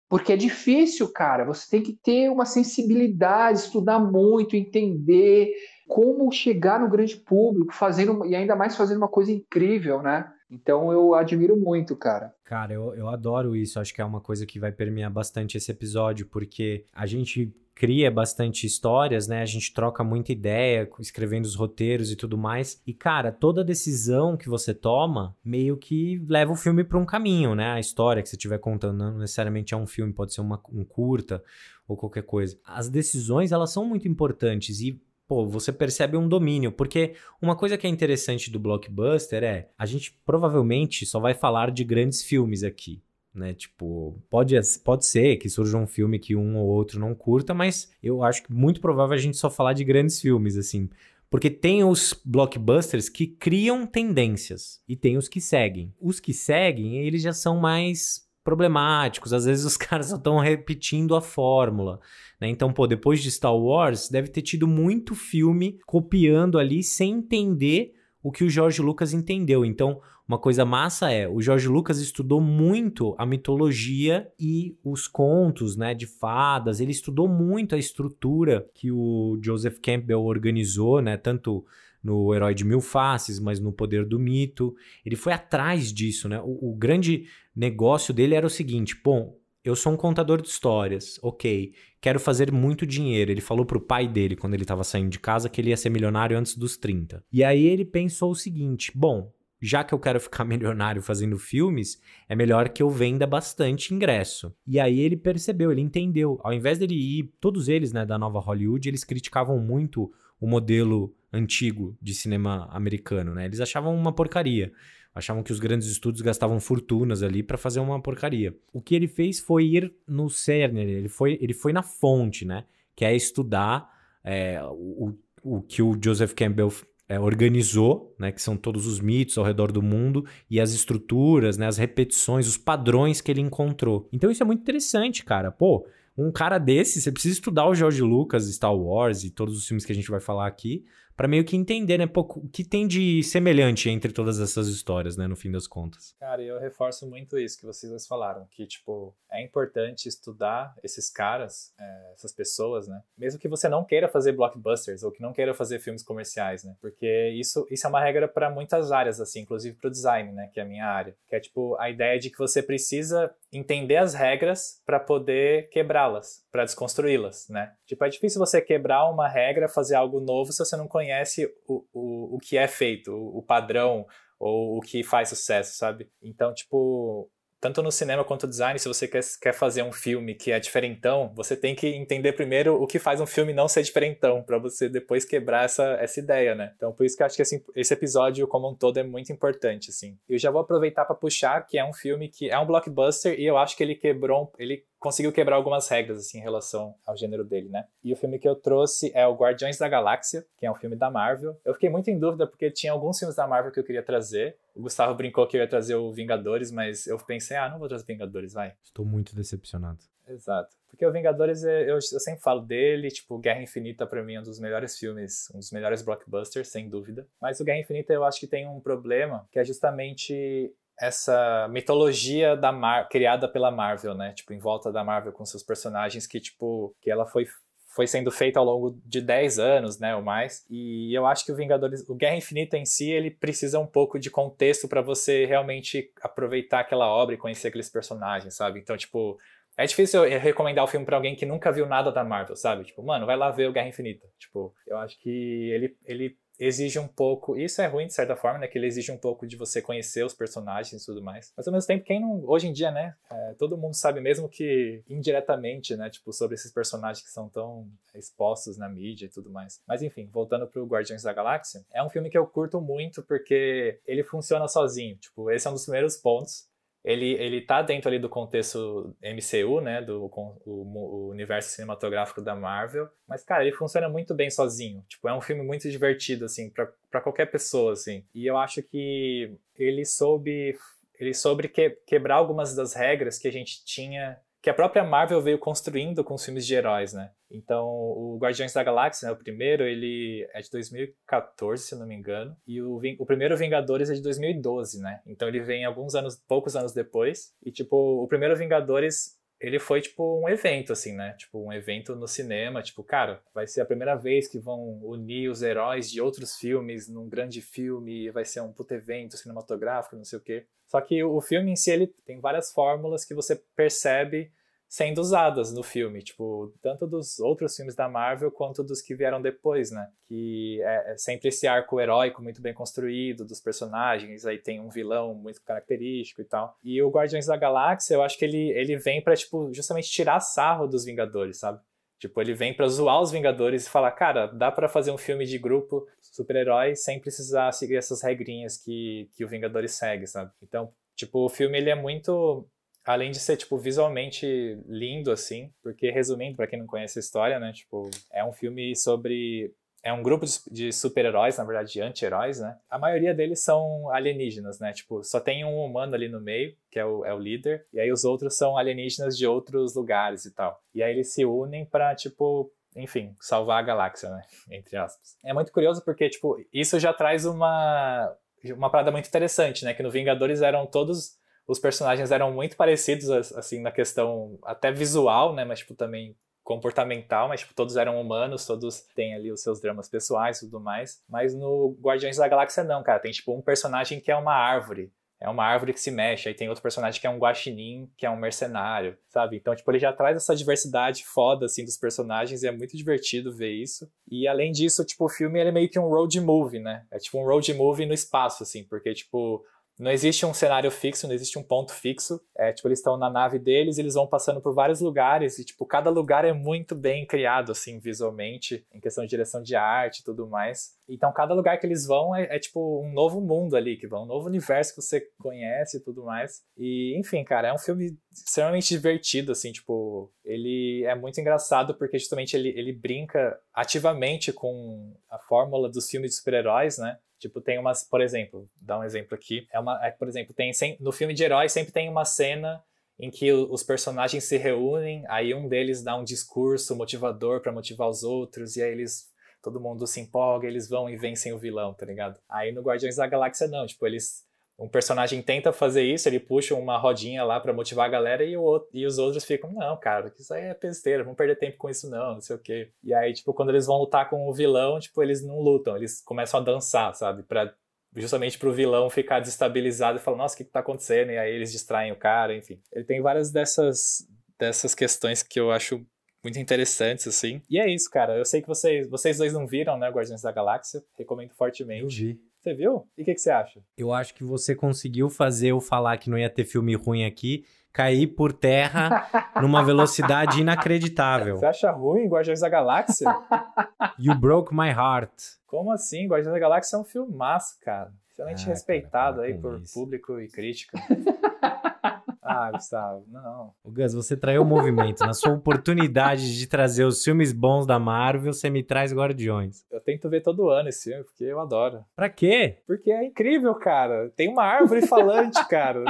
[0.09, 1.45] porque é difícil, cara.
[1.45, 5.53] Você tem que ter uma sensibilidade, estudar muito, entender
[5.89, 10.31] como chegar no grande público, fazendo e ainda mais fazendo uma coisa incrível, né?
[10.51, 12.35] Então eu admiro muito, cara.
[12.45, 13.81] Cara, eu, eu adoro isso.
[13.81, 18.11] Acho que é uma coisa que vai permear bastante esse episódio, porque a gente cria
[18.11, 19.43] bastante histórias, né?
[19.43, 22.81] A gente troca muita ideia, escrevendo os roteiros e tudo mais.
[22.87, 27.55] E, cara, toda decisão que você toma meio que leva o filme para um caminho,
[27.55, 27.73] né?
[27.73, 30.85] A história que você estiver contando não necessariamente é um filme, pode ser uma, um
[30.85, 31.43] curta
[31.89, 32.59] ou qualquer coisa.
[32.65, 37.79] As decisões, elas são muito importantes e pô, você percebe um domínio, porque uma coisa
[37.79, 42.63] que é interessante do blockbuster é, a gente provavelmente só vai falar de grandes filmes
[42.63, 43.03] aqui,
[43.35, 43.55] né?
[43.55, 47.91] Tipo, pode, pode ser que surja um filme que um ou outro não curta, mas
[48.03, 50.89] eu acho que muito provável a gente só falar de grandes filmes, assim.
[51.31, 55.95] Porque tem os blockbusters que criam tendências e tem os que seguem.
[55.99, 59.33] Os que seguem, eles já são mais problemáticos.
[59.33, 62.01] Às vezes os caras só estão repetindo a fórmula.
[62.39, 62.49] Né?
[62.49, 67.95] Então, pô, depois de Star Wars, deve ter tido muito filme copiando ali sem entender
[68.23, 69.65] o que o George Lucas entendeu.
[69.65, 70.01] Então,
[70.33, 75.93] uma coisa massa é, o George Lucas estudou muito a mitologia e os contos, né,
[75.93, 76.81] de fadas.
[76.81, 81.67] Ele estudou muito a estrutura que o Joseph Campbell organizou, né, tanto
[82.03, 84.75] no Herói de Mil Faces, mas no Poder do Mito.
[85.05, 86.41] Ele foi atrás disso, né?
[86.41, 91.21] O, o grande negócio dele era o seguinte: bom, eu sou um contador de histórias,
[91.23, 91.75] ok.
[92.01, 93.31] Quero fazer muito dinheiro.
[93.31, 95.91] Ele falou pro pai dele, quando ele estava saindo de casa, que ele ia ser
[95.91, 97.23] milionário antes dos 30.
[97.31, 99.31] E aí ele pensou o seguinte: bom,
[99.63, 104.53] já que eu quero ficar milionário fazendo filmes, é melhor que eu venda bastante ingresso.
[104.67, 106.41] E aí ele percebeu, ele entendeu.
[106.43, 111.15] Ao invés dele ir, todos eles, né, da nova Hollywood, eles criticavam muito o modelo
[111.33, 113.45] antigo de cinema americano, né?
[113.45, 114.73] Eles achavam uma porcaria.
[115.15, 118.57] Achavam que os grandes estúdios gastavam fortunas ali para fazer uma porcaria.
[118.73, 122.65] O que ele fez foi ir no cerne, ele foi, ele foi na fonte, né?
[122.97, 123.89] Que é estudar
[124.25, 126.73] é, o, o que o Joseph Campbell
[127.13, 131.59] é, organizou, né, que são todos os mitos ao redor do mundo e as estruturas,
[131.59, 134.09] né, as repetições, os padrões que ele encontrou.
[134.11, 135.53] Então isso é muito interessante, cara.
[135.53, 139.67] Pô, um cara desse, você precisa estudar o George Lucas, Star Wars e todos os
[139.67, 142.65] filmes que a gente vai falar aqui para meio que entender, né, pô, o que
[142.65, 146.15] tem de semelhante entre todas essas histórias, né, no fim das contas.
[146.19, 151.73] Cara, eu reforço muito isso que vocês falaram, que, tipo, é importante estudar esses caras,
[151.79, 155.55] é, essas pessoas, né, mesmo que você não queira fazer blockbusters ou que não queira
[155.55, 159.77] fazer filmes comerciais, né, porque isso, isso é uma regra para muitas áreas, assim, inclusive
[159.77, 162.39] pro design, né, que é a minha área, que é, tipo, a ideia de que
[162.39, 168.61] você precisa entender as regras para poder quebrá-las, para desconstruí-las, né, tipo, é difícil você
[168.61, 172.57] quebrar uma regra, fazer algo novo se você não conhece conhece o, o, o que
[172.57, 174.07] é feito, o, o padrão
[174.39, 176.11] ou o que faz sucesso, sabe?
[176.23, 180.35] Então, tipo, tanto no cinema quanto no design, se você quer, quer fazer um filme
[180.35, 183.83] que é diferentão, você tem que entender primeiro o que faz um filme não ser
[183.83, 186.73] diferentão, para você depois quebrar essa, essa ideia, né?
[186.75, 189.33] Então, por isso que eu acho que assim, esse episódio como um todo é muito
[189.33, 190.19] importante, assim.
[190.29, 193.45] Eu já vou aproveitar para puxar que é um filme que é um blockbuster e
[193.45, 197.45] eu acho que ele quebrou, ele conseguiu quebrar algumas regras, assim, em relação ao gênero
[197.45, 197.87] dele, né?
[198.05, 200.95] E o filme que eu trouxe é o Guardiões da Galáxia, que é um filme
[200.95, 201.61] da Marvel.
[201.65, 204.57] Eu fiquei muito em dúvida porque tinha alguns filmes da Marvel que eu queria trazer.
[204.75, 207.89] O Gustavo brincou que eu ia trazer o Vingadores, mas eu pensei, ah, não vou
[207.89, 208.75] trazer Vingadores, vai.
[208.83, 209.99] Estou muito decepcionado.
[210.29, 210.77] Exato.
[210.89, 214.43] Porque o Vingadores, eu, eu sempre falo dele, tipo, Guerra Infinita pra mim é um
[214.43, 217.27] dos melhores filmes, um dos melhores blockbusters, sem dúvida.
[217.41, 222.57] Mas o Guerra Infinita eu acho que tem um problema, que é justamente essa mitologia
[222.57, 224.33] da Mar criada pela Marvel, né?
[224.33, 227.47] Tipo, em volta da Marvel com seus personagens que, tipo, que ela foi
[227.95, 230.65] foi sendo feita ao longo de 10 anos, né, ou mais.
[230.71, 234.19] E eu acho que o Vingadores, o Guerra Infinita em si, ele precisa um pouco
[234.19, 238.81] de contexto para você realmente aproveitar aquela obra e conhecer aqueles personagens, sabe?
[238.81, 239.39] Então, tipo,
[239.77, 242.85] é difícil eu recomendar o filme para alguém que nunca viu nada da Marvel, sabe?
[242.85, 244.27] Tipo, mano, vai lá ver o Guerra Infinita.
[244.39, 247.57] Tipo, eu acho que ele, ele exige um pouco.
[247.57, 248.69] Isso é ruim de certa forma, né?
[248.69, 251.53] Que ele exige um pouco de você conhecer os personagens e tudo mais.
[251.57, 252.43] Mas ao mesmo tempo, quem não.
[252.47, 253.15] Hoje em dia, né?
[253.31, 256.11] É, todo mundo sabe, mesmo que indiretamente, né?
[256.11, 259.81] Tipo, sobre esses personagens que são tão expostos na mídia e tudo mais.
[259.87, 264.01] Mas enfim, voltando pro Guardiões da Galáxia, é um filme que eu curto muito porque
[264.07, 265.17] ele funciona sozinho.
[265.17, 266.72] Tipo, esse é um dos primeiros pontos
[267.05, 272.55] ele, ele tá dentro ali do contexto MCU, né, do o, o, universo cinematográfico da
[272.55, 276.71] Marvel, mas, cara, ele funciona muito bem sozinho, tipo, é um filme muito divertido, assim,
[276.71, 280.77] para qualquer pessoa, assim, e eu acho que ele soube,
[281.19, 285.41] ele soube que, quebrar algumas das regras que a gente tinha que a própria Marvel
[285.41, 287.33] veio construindo com os filmes de heróis, né?
[287.51, 292.15] Então, o Guardiões da Galáxia, né, o primeiro, ele é de 2014, se não me
[292.15, 295.21] engano, e o, o primeiro Vingadores é de 2012, né?
[295.27, 300.01] Então ele vem alguns anos, poucos anos depois, e tipo, o primeiro Vingadores ele foi
[300.01, 301.35] tipo um evento, assim, né?
[301.39, 302.83] Tipo, um evento no cinema.
[302.83, 307.09] Tipo, cara, vai ser a primeira vez que vão unir os heróis de outros filmes
[307.09, 310.67] num grande filme, vai ser um puto evento cinematográfico, não sei o quê.
[310.89, 314.51] Só que o filme em si, ele tem várias fórmulas que você percebe
[314.93, 319.41] sendo usadas no filme, tipo, tanto dos outros filmes da Marvel quanto dos que vieram
[319.41, 320.07] depois, né?
[320.29, 324.91] Que é, é sempre esse arco heróico muito bem construído dos personagens, aí tem um
[324.91, 326.77] vilão muito característico e tal.
[326.85, 330.41] E o Guardiões da Galáxia, eu acho que ele, ele vem para tipo, justamente tirar
[330.41, 331.81] sarro dos Vingadores, sabe?
[332.19, 335.47] Tipo, ele vem para zoar os Vingadores e falar, cara, dá para fazer um filme
[335.47, 340.51] de grupo super-herói sem precisar seguir essas regrinhas que, que o Vingadores segue, sabe?
[340.63, 342.69] Então, tipo, o filme ele é muito
[343.05, 347.59] além de ser, tipo, visualmente lindo, assim, porque, resumindo, para quem não conhece a história,
[347.59, 349.73] né, tipo, é um filme sobre...
[350.05, 352.77] É um grupo de super-heróis, na verdade, de anti-heróis, né?
[352.91, 354.93] A maioria deles são alienígenas, né?
[354.93, 358.01] Tipo, só tem um humano ali no meio, que é o, é o líder, e
[358.01, 360.83] aí os outros são alienígenas de outros lugares e tal.
[360.93, 364.43] E aí eles se unem para tipo, enfim, salvar a galáxia, né?
[364.71, 365.37] Entre aspas.
[365.45, 368.37] É muito curioso porque, tipo, isso já traz uma,
[368.75, 369.95] uma parada muito interessante, né?
[369.95, 371.37] Que no Vingadores eram todos
[371.67, 375.65] os personagens eram muito parecidos, assim, na questão até visual, né?
[375.65, 380.09] Mas, tipo, também comportamental, mas, tipo, todos eram humanos, todos têm ali os seus dramas
[380.09, 381.23] pessoais e tudo mais.
[381.29, 383.19] Mas no Guardiões da Galáxia, não, cara.
[383.19, 385.13] Tem, tipo, um personagem que é uma árvore.
[385.41, 386.49] É uma árvore que se mexe.
[386.49, 389.57] Aí tem outro personagem que é um guaxinim, que é um mercenário, sabe?
[389.57, 393.53] Então, tipo, ele já traz essa diversidade foda, assim, dos personagens e é muito divertido
[393.53, 394.09] ver isso.
[394.31, 397.05] E, além disso, tipo, o filme ele é meio que um road movie, né?
[397.11, 399.65] É tipo um road movie no espaço, assim, porque, tipo,
[400.03, 402.41] não existe um cenário fixo, não existe um ponto fixo.
[402.57, 405.87] É, tipo, eles estão na nave deles, eles vão passando por vários lugares e, tipo,
[405.87, 410.25] cada lugar é muito bem criado, assim, visualmente, em questão de direção de arte e
[410.25, 410.97] tudo mais.
[411.09, 414.25] Então, cada lugar que eles vão é, é, tipo, um novo mundo ali, que vão,
[414.25, 416.63] um novo universo que você conhece e tudo mais.
[416.77, 422.19] E, enfim, cara, é um filme extremamente divertido, assim, tipo, ele é muito engraçado porque
[422.19, 427.19] justamente ele, ele brinca ativamente com a fórmula dos filmes de super-heróis, né?
[427.43, 429.67] Tipo, tem umas, por exemplo, dar um exemplo aqui.
[429.73, 432.81] É uma, é, por exemplo, tem no filme de herói sempre tem uma cena
[433.19, 438.09] em que os personagens se reúnem, aí um deles dá um discurso motivador para motivar
[438.09, 439.29] os outros, e aí eles
[439.61, 442.41] todo mundo se empolga, eles vão e vencem o vilão, tá ligado?
[442.49, 444.45] Aí no Guardiões da Galáxia não, tipo, eles
[444.83, 448.57] um personagem tenta fazer isso, ele puxa uma rodinha lá para motivar a galera e,
[448.57, 451.89] o, e os outros ficam, não, cara, isso aí é besteira, vamos perder tempo com
[451.89, 452.91] isso não, não sei o quê.
[453.03, 456.21] E aí, tipo, quando eles vão lutar com o vilão, tipo, eles não lutam, eles
[456.21, 457.45] começam a dançar, sabe?
[457.45, 457.73] Pra,
[458.17, 461.31] justamente pro vilão ficar desestabilizado e falar, nossa, o que, que tá acontecendo?
[461.31, 462.81] E aí eles distraem o cara, enfim.
[462.93, 464.27] Ele tem várias dessas,
[464.59, 466.05] dessas questões que eu acho
[466.43, 467.63] muito interessantes, assim.
[467.71, 468.37] E é isso, cara.
[468.37, 471.01] Eu sei que vocês, vocês dois não viram, né, Guardiões da Galáxia.
[471.17, 472.03] Recomendo fortemente.
[472.03, 472.52] Eu vi.
[472.63, 473.09] Você viu?
[473.19, 473.81] E o que, que você acha?
[473.99, 477.65] Eu acho que você conseguiu fazer eu falar que não ia ter filme ruim aqui
[477.93, 479.29] cair por terra
[479.61, 481.57] numa velocidade inacreditável.
[481.57, 483.29] Você acha ruim Guardiões da Galáxia?
[484.17, 485.33] You broke my heart.
[485.67, 486.29] Como assim?
[486.29, 488.13] Guardiões da Galáxia é um filmaço, cara.
[488.31, 489.93] Excelente ah, respeitado cara, aí por isso.
[489.93, 490.97] público e crítica.
[492.43, 493.71] Ah, Gustavo, não.
[493.85, 495.21] O Gus, você traiu o movimento.
[495.21, 499.85] Na sua oportunidade de trazer os filmes bons da Marvel, você me traz Guardiões.
[499.91, 502.01] Eu tento ver todo ano esse filme, porque eu adoro.
[502.17, 502.79] Pra quê?
[502.87, 504.31] Porque é incrível, cara.
[504.35, 506.03] Tem uma árvore falante, cara.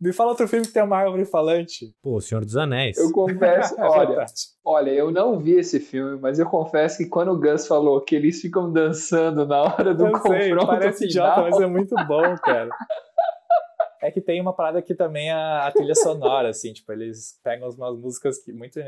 [0.00, 1.92] Me fala outro filme que tem uma árvore falante.
[2.02, 2.96] Pô, O Senhor dos Anéis.
[2.96, 4.32] Eu confesso, É olha, verdade.
[4.64, 8.14] olha, eu não vi esse filme, mas eu confesso que quando o Gus falou que
[8.14, 11.94] eles ficam dançando na hora do Eu sei, confronto parece final, idiota, mas é muito
[12.06, 12.68] bom, cara.
[14.00, 17.68] É que tem uma parada que também a, a trilha sonora, assim, tipo, eles pegam
[17.68, 18.80] umas músicas que muito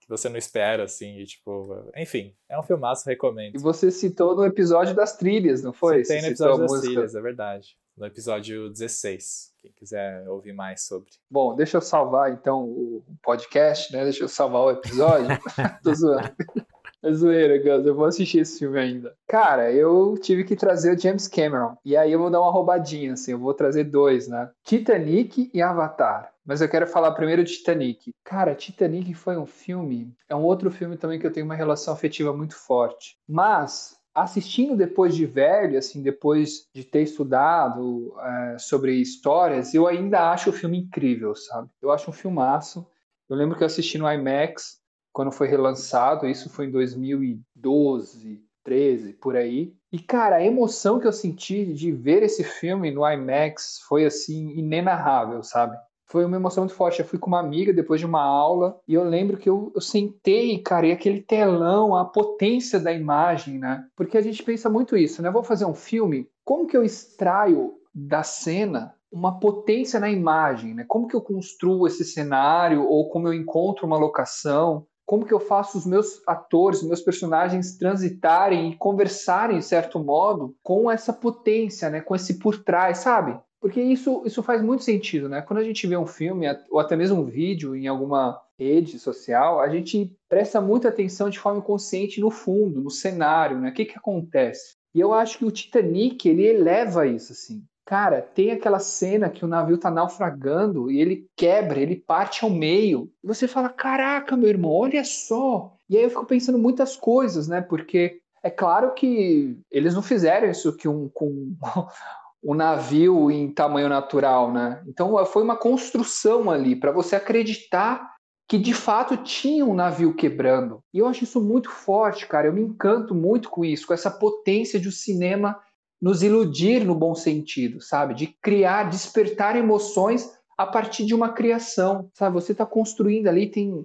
[0.00, 3.54] que você não espera, assim, e tipo, enfim, é um filmaço, recomendo.
[3.54, 6.02] E você citou no episódio das trilhas, não foi?
[6.02, 6.92] Tem no episódio das música.
[6.92, 7.76] trilhas, é verdade.
[7.96, 11.10] No episódio 16, quem quiser ouvir mais sobre.
[11.30, 14.04] Bom, deixa eu salvar então o podcast, né?
[14.04, 15.28] Deixa eu salvar o episódio.
[15.84, 16.34] Tô zoando.
[17.02, 17.86] É zoeira, Gus.
[17.86, 19.14] Eu vou assistir esse filme ainda.
[19.26, 21.76] Cara, eu tive que trazer o James Cameron.
[21.84, 23.32] E aí eu vou dar uma roubadinha, assim.
[23.32, 24.50] Eu vou trazer dois, né?
[24.64, 26.30] Titanic e Avatar.
[26.44, 28.12] Mas eu quero falar primeiro de Titanic.
[28.22, 30.14] Cara, Titanic foi um filme.
[30.28, 33.16] É um outro filme também que eu tenho uma relação afetiva muito forte.
[33.26, 40.30] Mas assistindo depois de velho, assim, depois de ter estudado é, sobre histórias, eu ainda
[40.32, 41.70] acho o filme incrível, sabe?
[41.80, 42.86] Eu acho um filmaço.
[43.28, 44.79] Eu lembro que eu assisti no IMAX
[45.12, 49.72] quando foi relançado, isso foi em 2012, 13, por aí.
[49.92, 54.50] E, cara, a emoção que eu senti de ver esse filme no IMAX foi, assim,
[54.56, 55.76] inenarrável, sabe?
[56.06, 57.00] Foi uma emoção muito forte.
[57.00, 59.80] Eu fui com uma amiga depois de uma aula e eu lembro que eu, eu
[59.80, 63.84] sentei, cara, e aquele telão, a potência da imagem, né?
[63.96, 65.30] Porque a gente pensa muito isso, né?
[65.30, 70.84] Vou fazer um filme, como que eu extraio da cena uma potência na imagem, né?
[70.86, 74.86] Como que eu construo esse cenário ou como eu encontro uma locação?
[75.10, 80.54] Como que eu faço os meus atores, meus personagens transitarem e conversarem de certo modo
[80.62, 82.00] com essa potência, né?
[82.00, 83.36] Com esse por trás, sabe?
[83.60, 85.42] Porque isso, isso faz muito sentido, né?
[85.42, 89.58] Quando a gente vê um filme ou até mesmo um vídeo em alguma rede social,
[89.58, 93.70] a gente presta muita atenção de forma inconsciente no fundo, no cenário, né?
[93.70, 94.76] O que que acontece?
[94.94, 97.64] E eu acho que o Titanic, ele eleva isso, assim.
[97.90, 102.48] Cara, tem aquela cena que o navio tá naufragando e ele quebra, ele parte ao
[102.48, 103.10] meio.
[103.20, 105.74] E você fala, caraca, meu irmão, olha só.
[105.88, 107.60] E aí eu fico pensando muitas coisas, né?
[107.60, 111.52] Porque é claro que eles não fizeram isso que um, com
[112.44, 114.80] um navio em tamanho natural, né?
[114.86, 118.14] Então foi uma construção ali para você acreditar
[118.48, 120.78] que de fato tinha um navio quebrando.
[120.94, 122.46] E eu acho isso muito forte, cara.
[122.46, 125.60] Eu me encanto muito com isso, com essa potência de o cinema
[126.00, 128.14] nos iludir no bom sentido, sabe?
[128.14, 132.34] De criar, despertar emoções a partir de uma criação, sabe?
[132.34, 133.84] Você está construindo ali, tem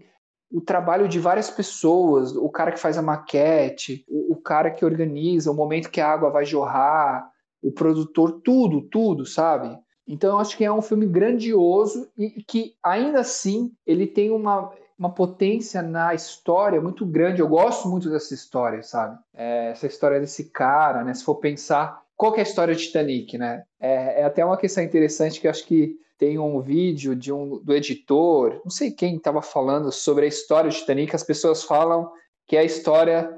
[0.51, 4.85] o trabalho de várias pessoas, o cara que faz a maquete, o, o cara que
[4.85, 7.29] organiza, o momento que a água vai jorrar,
[7.61, 9.77] o produtor, tudo, tudo, sabe?
[10.07, 14.71] Então eu acho que é um filme grandioso e que ainda assim ele tem uma,
[14.97, 17.41] uma potência na história muito grande.
[17.41, 19.17] Eu gosto muito dessa história, sabe?
[19.33, 21.13] É, essa história desse cara, né?
[21.13, 23.63] Se for pensar, qual que é a história do Titanic, né?
[23.79, 27.59] É, é até uma questão interessante que eu acho que tem um vídeo de um
[27.61, 31.13] do editor, não sei quem estava falando sobre a história do Titanic.
[31.13, 32.09] As pessoas falam
[32.47, 33.29] que é a história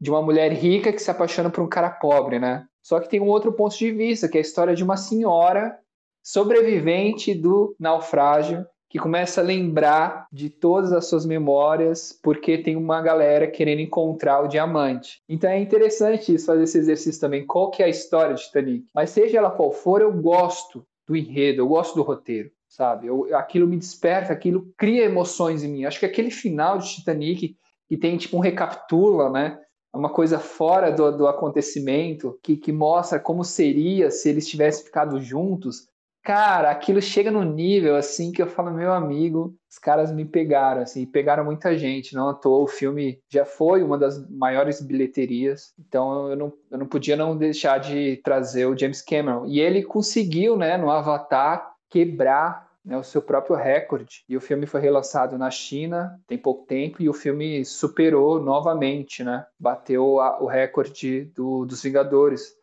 [0.00, 2.66] de uma mulher rica que se apaixona por um cara pobre, né?
[2.82, 5.78] Só que tem um outro ponto de vista, que é a história de uma senhora
[6.22, 13.00] sobrevivente do naufrágio que começa a lembrar de todas as suas memórias porque tem uma
[13.00, 15.22] galera querendo encontrar o diamante.
[15.26, 17.46] Então é interessante isso, fazer esse exercício também.
[17.46, 18.84] Qual que é a história de Titanic?
[18.94, 23.06] Mas seja ela qual for, eu gosto do enredo, eu gosto do roteiro, sabe?
[23.06, 25.86] Eu, aquilo me desperta, aquilo cria emoções em mim.
[25.86, 27.56] Acho que aquele final de Titanic
[27.88, 29.58] que tem tipo um recapitula, né?
[29.94, 35.20] uma coisa fora do, do acontecimento, que, que mostra como seria se eles tivessem ficado
[35.20, 35.88] juntos.
[36.22, 40.82] Cara, aquilo chega no nível assim que eu falo, meu amigo, os caras me pegaram,
[40.82, 42.62] assim, pegaram muita gente, não à toa.
[42.62, 47.36] O filme já foi uma das maiores bilheterias, então eu não, eu não podia não
[47.36, 49.46] deixar de trazer o James Cameron.
[49.46, 54.24] E ele conseguiu, né, no Avatar, quebrar né, o seu próprio recorde.
[54.28, 59.22] E o filme foi relançado na China tem pouco tempo e o filme superou novamente,
[59.22, 59.44] né?
[59.58, 62.54] Bateu a, o recorde do, dos Vingadores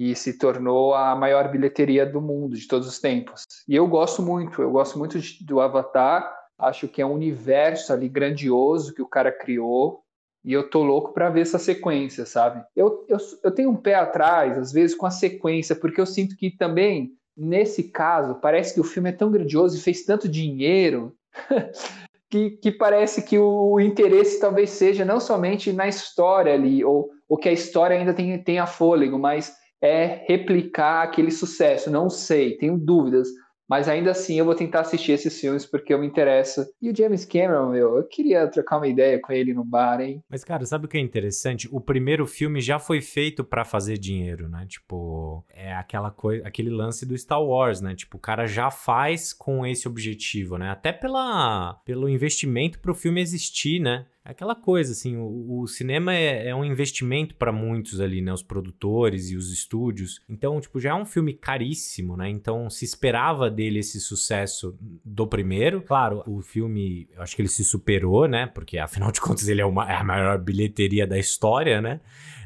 [0.00, 3.44] e se tornou a maior bilheteria do mundo de todos os tempos.
[3.68, 6.34] E eu gosto muito, eu gosto muito de, do Avatar.
[6.58, 10.00] Acho que é um universo ali grandioso que o cara criou.
[10.42, 12.64] E eu tô louco para ver essa sequência, sabe?
[12.74, 16.34] Eu, eu, eu tenho um pé atrás, às vezes, com a sequência, porque eu sinto
[16.34, 21.14] que também nesse caso, parece que o filme é tão grandioso e fez tanto dinheiro
[22.30, 27.36] que, que, parece que o interesse talvez seja não somente na história ali, ou, ou
[27.36, 31.90] que a história ainda tem, tenha fôlego, mas é replicar aquele sucesso.
[31.90, 33.28] Não sei, tenho dúvidas.
[33.70, 36.66] Mas ainda assim eu vou tentar assistir esses filmes porque eu me interesso.
[36.82, 40.24] E o James Cameron, meu, eu queria trocar uma ideia com ele no bar, hein?
[40.28, 41.68] Mas, cara, sabe o que é interessante?
[41.70, 44.66] O primeiro filme já foi feito para fazer dinheiro, né?
[44.68, 47.94] Tipo, é aquela coisa, aquele lance do Star Wars, né?
[47.94, 50.70] Tipo, o cara já faz com esse objetivo, né?
[50.70, 54.06] Até pela, pelo investimento pro filme existir, né?
[54.24, 58.32] É aquela coisa, assim, o, o cinema é, é, um investimento para muitos ali, né?
[58.32, 60.20] Os produtores e os estúdios.
[60.28, 62.28] Então, tipo, já é um filme caríssimo, né?
[62.28, 65.80] Então, se esperava dele esse sucesso do primeiro.
[65.82, 68.46] Claro, o filme, eu acho que ele se superou, né?
[68.46, 72.00] Porque, afinal de contas, ele é, uma, é a maior bilheteria da história, né?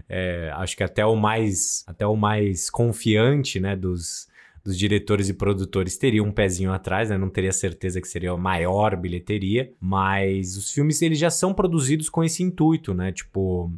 [0.08, 3.74] É, acho que até o mais, até o mais confiante, né?
[3.74, 4.28] Dos
[4.64, 7.18] dos diretores e produtores teria um pezinho atrás, né?
[7.18, 12.08] Não teria certeza que seria a maior bilheteria, mas os filmes eles já são produzidos
[12.08, 13.12] com esse intuito, né?
[13.12, 13.70] Tipo,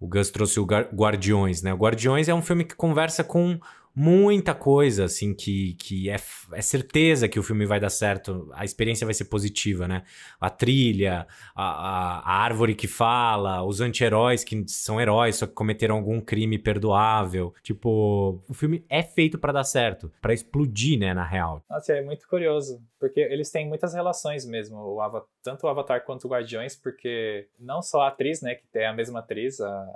[0.00, 1.72] o Gus trouxe o Guardiões, né?
[1.72, 3.60] O Guardiões é um filme que conversa com
[3.94, 6.16] muita coisa, assim, que, que é,
[6.52, 10.02] é certeza que o filme vai dar certo, a experiência vai ser positiva, né?
[10.40, 15.52] A trilha, a, a, a árvore que fala, os anti-heróis que são heróis, só que
[15.52, 17.54] cometeram algum crime perdoável.
[17.62, 21.62] Tipo, o filme é feito para dar certo, para explodir, né, na real.
[21.70, 26.04] Nossa, é muito curioso, porque eles têm muitas relações mesmo, o Avatar, tanto o Avatar
[26.04, 29.86] quanto o Guardiões, porque não só a atriz, né, que tem a mesma atriz, a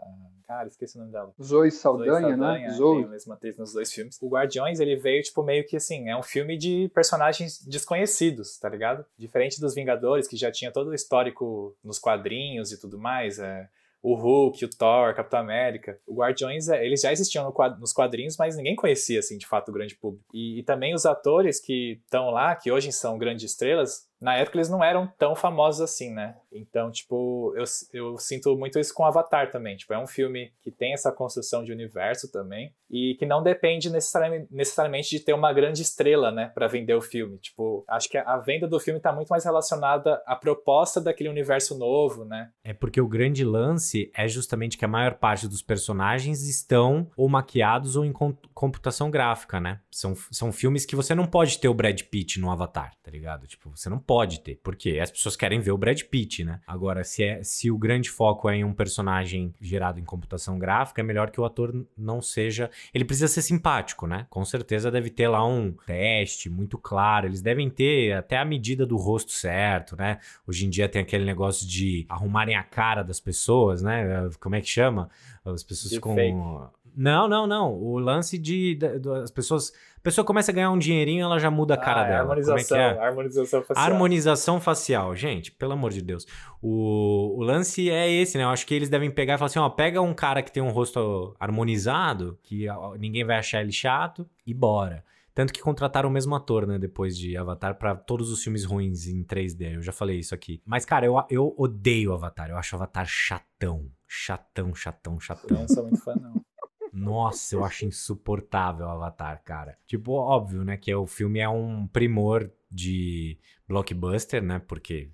[0.48, 1.34] Cara, esqueci o nome dela.
[1.42, 2.74] Zoe Saldanha, Zoe Saldanha né?
[2.74, 2.96] Zoe.
[2.96, 4.18] Tem a mesma atriz nos dois filmes.
[4.22, 8.66] O Guardiões, ele veio, tipo, meio que assim, é um filme de personagens desconhecidos, tá
[8.66, 9.04] ligado?
[9.18, 13.68] Diferente dos Vingadores, que já tinha todo o histórico nos quadrinhos e tudo mais, é
[14.02, 16.00] o Hulk, o Thor, Capitão América.
[16.06, 19.68] O Guardiões, é, eles já existiam no nos quadrinhos, mas ninguém conhecia, assim, de fato,
[19.68, 20.24] o grande público.
[20.32, 24.56] E, e também os atores que estão lá, que hoje são grandes estrelas, na época
[24.56, 26.36] eles não eram tão famosos assim, né?
[26.52, 29.76] Então, tipo, eu, eu sinto muito isso com Avatar também.
[29.76, 33.90] Tipo, é um filme que tem essa construção de universo também e que não depende
[33.90, 37.38] necessariamente, de ter uma grande estrela, né, para vender o filme.
[37.38, 41.76] Tipo, acho que a venda do filme tá muito mais relacionada à proposta daquele universo
[41.78, 42.50] novo, né?
[42.64, 47.28] É porque o grande lance é justamente que a maior parte dos personagens estão ou
[47.28, 48.12] maquiados ou em
[48.54, 49.80] computação gráfica, né?
[49.90, 53.46] São, são filmes que você não pode ter o Brad Pitt no Avatar, tá ligado?
[53.46, 56.62] Tipo, você não pode ter, porque as pessoas querem ver o Brad Pitt, né?
[56.66, 61.02] Agora, se, é, se o grande foco é em um personagem gerado em computação gráfica,
[61.02, 62.70] é melhor que o ator não seja.
[62.94, 64.26] Ele precisa ser simpático, né?
[64.30, 67.26] Com certeza deve ter lá um teste muito claro.
[67.26, 70.20] Eles devem ter até a medida do rosto certo, né?
[70.46, 74.30] Hoje em dia tem aquele negócio de arrumarem a cara das pessoas, né?
[74.40, 75.10] Como é que chama?
[75.44, 76.14] As pessoas com.
[76.98, 77.72] Não, não, não.
[77.72, 81.38] O lance de, de, de, as pessoas a pessoa começa a ganhar um dinheirinho, ela
[81.38, 82.20] já muda a cara ah, é dela.
[82.22, 83.06] Harmonização, Como é que é?
[83.06, 83.84] harmonização facial.
[83.86, 85.14] Harmonização facial.
[85.14, 86.26] Gente, pelo amor de Deus.
[86.60, 88.42] O, o lance é esse, né?
[88.42, 90.62] Eu acho que eles devem pegar e falar assim, ó, pega um cara que tem
[90.62, 92.66] um rosto harmonizado, que
[92.98, 95.04] ninguém vai achar ele chato, e bora.
[95.34, 99.06] Tanto que contrataram o mesmo ator, né, depois de Avatar, para todos os filmes ruins
[99.06, 99.74] em 3D.
[99.74, 100.60] Eu já falei isso aqui.
[100.66, 102.50] Mas, cara, eu, eu odeio Avatar.
[102.50, 103.86] Eu acho Avatar chatão.
[104.06, 105.56] Chatão, chatão, chatão.
[105.56, 106.47] Eu não sou muito fã, não.
[106.98, 109.78] Nossa, eu acho insuportável Avatar, cara.
[109.86, 110.76] Tipo, óbvio, né?
[110.76, 114.58] Que o filme é um primor de blockbuster, né?
[114.58, 115.10] Porque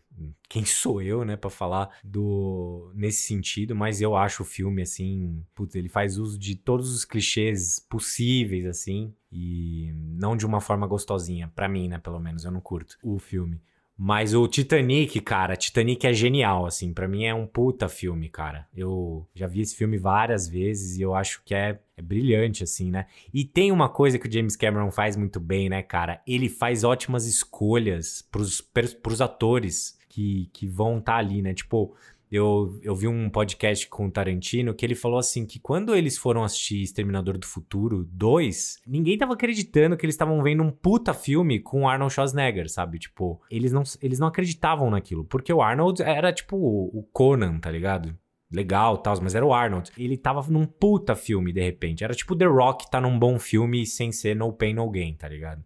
[0.49, 5.45] quem sou eu, né, para falar do nesse sentido, mas eu acho o filme assim,
[5.55, 10.87] putz, ele faz uso de todos os clichês possíveis assim e não de uma forma
[10.87, 13.61] gostosinha, para mim, né, pelo menos eu não curto o filme.
[13.97, 16.93] Mas o Titanic, cara, Titanic é genial, assim.
[16.93, 18.67] para mim é um puta filme, cara.
[18.77, 22.91] Eu já vi esse filme várias vezes e eu acho que é, é brilhante, assim,
[22.91, 23.07] né?
[23.33, 26.21] E tem uma coisa que o James Cameron faz muito bem, né, cara?
[26.27, 31.55] Ele faz ótimas escolhas pros, pros atores que, que vão estar tá ali, né?
[31.55, 31.95] Tipo,
[32.35, 36.19] eu, eu vi um podcast com o Tarantino que ele falou assim que quando eles
[36.19, 41.15] foram assistir Exterminador do Futuro 2, ninguém tava acreditando que eles estavam vendo um puta
[41.15, 42.99] filme com Arnold Schwarzenegger, sabe?
[42.99, 47.71] Tipo, eles não, eles não acreditavam naquilo, porque o Arnold era tipo o Conan, tá
[47.71, 48.17] ligado?
[48.55, 49.91] Legal tal, mas era o Arnold.
[49.99, 52.05] Ele tava num puta filme, de repente.
[52.05, 55.29] Era tipo The Rock tá num bom filme sem ser No Pain No Gain, tá
[55.29, 55.65] ligado?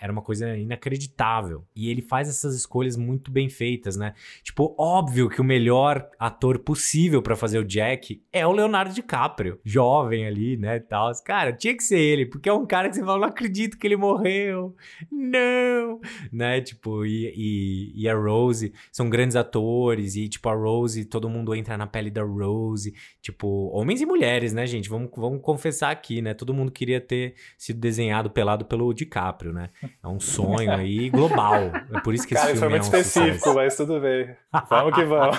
[0.00, 1.64] Era uma coisa inacreditável.
[1.74, 4.14] E ele faz essas escolhas muito bem feitas, né?
[4.42, 9.58] Tipo, óbvio que o melhor ator possível para fazer o Jack é o Leonardo DiCaprio.
[9.64, 11.10] Jovem ali, né, tal.
[11.24, 13.86] Cara, tinha que ser ele, porque é um cara que você fala, não acredito que
[13.86, 14.76] ele morreu.
[15.10, 16.00] Não!
[16.32, 21.28] Né, tipo, e, e, e a Rose são grandes atores e, tipo, a Rose, todo
[21.28, 24.88] mundo entra na pele da Rose, tipo, homens e mulheres, né, gente?
[24.88, 26.34] Vamos, vamos confessar aqui, né?
[26.34, 29.70] Todo mundo queria ter sido desenhado pelado pelo DiCaprio, né?
[30.02, 31.54] É um sonho aí global.
[31.92, 33.54] É por isso que Cara, esse filme foi muito é um específico, sucesso.
[33.56, 34.36] mas tudo bem.
[34.68, 35.36] Vamos que vamos.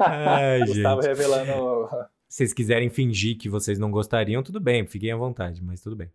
[0.00, 1.10] Ai, Gustavo gente.
[1.14, 1.88] revelando.
[2.28, 5.96] Se vocês quiserem fingir que vocês não gostariam, tudo bem, fiquem à vontade, mas tudo
[5.96, 6.10] bem.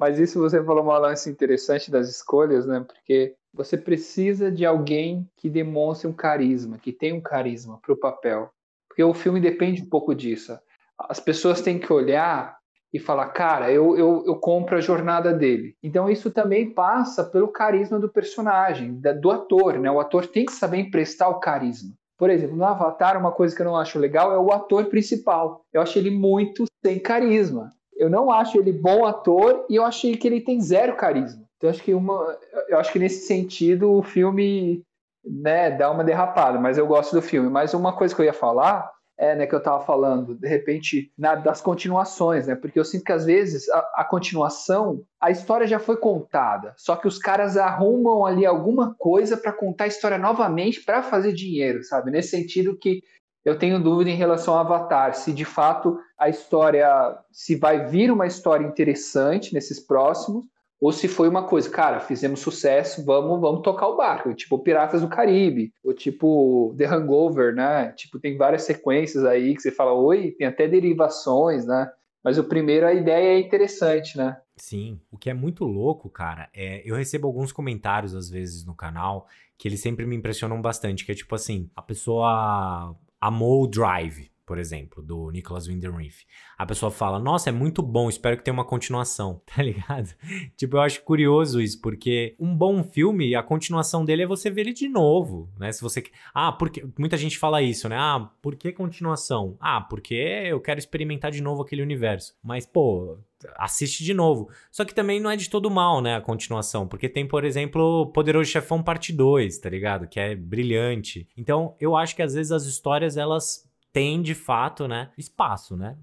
[0.00, 2.80] Mas isso você falou uma lance interessante das escolhas, né?
[2.80, 7.98] Porque você precisa de alguém que demonstre um carisma, que tenha um carisma para o
[7.98, 8.48] papel.
[8.88, 10.58] Porque o filme depende um pouco disso.
[10.98, 12.56] As pessoas têm que olhar
[12.90, 15.76] e falar, cara, eu, eu, eu compro a jornada dele.
[15.82, 19.90] Então isso também passa pelo carisma do personagem, da, do ator, né?
[19.90, 21.92] O ator tem que saber emprestar o carisma.
[22.16, 25.62] Por exemplo, no Avatar, uma coisa que eu não acho legal é o ator principal.
[25.70, 27.70] Eu acho ele muito sem carisma
[28.00, 31.44] eu não acho ele bom ator e eu achei que ele tem zero carisma.
[31.58, 32.38] Então acho que uma,
[32.68, 34.82] eu acho que nesse sentido o filme,
[35.22, 37.50] né, dá uma derrapada, mas eu gosto do filme.
[37.50, 41.12] Mas uma coisa que eu ia falar é, né, que eu estava falando, de repente,
[41.16, 42.54] na, das continuações, né?
[42.54, 46.96] Porque eu sinto que às vezes a, a, continuação, a história já foi contada, só
[46.96, 51.84] que os caras arrumam ali alguma coisa para contar a história novamente para fazer dinheiro,
[51.84, 52.10] sabe?
[52.10, 53.02] Nesse sentido que
[53.44, 58.10] eu tenho dúvida em relação ao Avatar, se de fato a história, se vai vir
[58.10, 60.44] uma história interessante nesses próximos,
[60.80, 65.02] ou se foi uma coisa, cara, fizemos sucesso, vamos, vamos tocar o barco, tipo Piratas
[65.02, 67.92] do Caribe, ou tipo The Hangover, né?
[67.92, 71.90] Tipo, tem várias sequências aí que você fala, oi, tem até derivações, né?
[72.24, 74.38] Mas o primeiro, a ideia é interessante, né?
[74.56, 78.74] Sim, o que é muito louco, cara, é eu recebo alguns comentários às vezes no
[78.74, 79.26] canal
[79.58, 84.29] que eles sempre me impressionam bastante, que é tipo assim, a pessoa amou o Drive,
[84.50, 86.10] por exemplo, do Nicholas Winding.
[86.58, 90.12] A pessoa fala, nossa, é muito bom, espero que tenha uma continuação, tá ligado?
[90.56, 94.62] tipo, eu acho curioso isso, porque um bom filme, a continuação dele é você ver
[94.62, 95.70] ele de novo, né?
[95.70, 96.02] Se você...
[96.34, 96.84] Ah, porque...
[96.98, 97.94] Muita gente fala isso, né?
[97.96, 99.56] Ah, por que continuação?
[99.60, 102.34] Ah, porque eu quero experimentar de novo aquele universo.
[102.42, 103.20] Mas, pô,
[103.56, 104.50] assiste de novo.
[104.72, 108.10] Só que também não é de todo mal, né, a continuação, porque tem, por exemplo,
[108.12, 110.08] Poderoso Chefão Parte 2, tá ligado?
[110.08, 111.28] Que é brilhante.
[111.36, 115.96] Então, eu acho que às vezes as histórias elas têm de fato, né, espaço, né?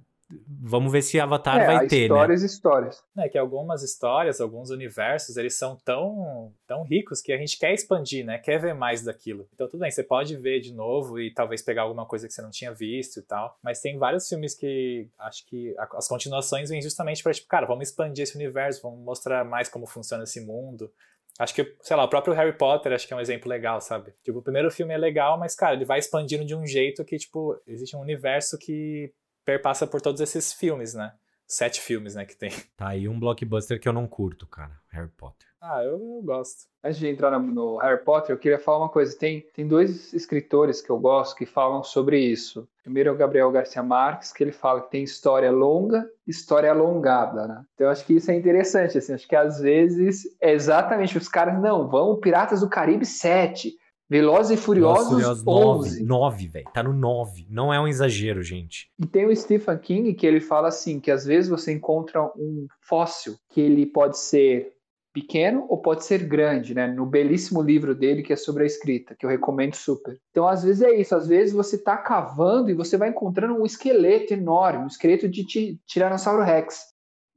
[0.62, 2.48] Vamos ver se Avatar é, vai ter, histórias, né?
[2.48, 7.58] Histórias, É que algumas histórias, alguns universos, eles são tão, tão ricos que a gente
[7.58, 8.38] quer expandir, né?
[8.38, 9.48] Quer ver mais daquilo.
[9.54, 12.42] Então tudo bem, você pode ver de novo e talvez pegar alguma coisa que você
[12.42, 13.58] não tinha visto e tal.
[13.64, 17.88] Mas tem vários filmes que acho que as continuações vêm justamente para tipo, cara, vamos
[17.88, 20.92] expandir esse universo, vamos mostrar mais como funciona esse mundo.
[21.40, 24.14] Acho que, sei lá, o próprio Harry Potter acho que é um exemplo legal, sabe?
[24.24, 27.18] Tipo, o primeiro filme é legal, mas, cara, ele vai expandindo de um jeito que,
[27.18, 29.14] tipo, existe um universo que
[29.46, 31.14] perpassa por todos esses filmes, né?
[31.46, 32.52] Sete filmes, né, que tem.
[32.76, 34.78] Tá aí um blockbuster que eu não curto, cara.
[34.90, 35.47] Harry Potter.
[35.62, 36.68] Ah, eu, eu gosto.
[36.84, 39.18] Antes de entrar no, Harry Potter, eu queria falar uma coisa.
[39.18, 42.68] Tem, tem dois escritores que eu gosto que falam sobre isso.
[42.84, 47.48] Primeiro é o Gabriel Garcia Marques, que ele fala que tem história longa história alongada,
[47.48, 47.64] né?
[47.74, 49.14] Então eu acho que isso é interessante, assim.
[49.14, 53.74] Acho que às vezes é exatamente os caras, não, vamos Piratas do Caribe 7
[54.10, 56.04] Velozes e Furiosos, Velozes 11.
[56.04, 56.70] 9, velho.
[56.74, 57.46] Tá no 9.
[57.50, 58.90] Não é um exagero, gente.
[58.98, 62.68] E tem o Stephen King que ele fala assim, que às vezes você encontra um
[62.80, 64.77] fóssil que ele pode ser
[65.22, 66.88] pequeno ou pode ser grande, né?
[66.88, 70.20] No belíssimo livro dele que é sobre a escrita, que eu recomendo super.
[70.30, 73.66] Então, às vezes é isso, às vezes você tá cavando e você vai encontrando um
[73.66, 76.80] esqueleto enorme, um esqueleto de Tiranossauro Rex.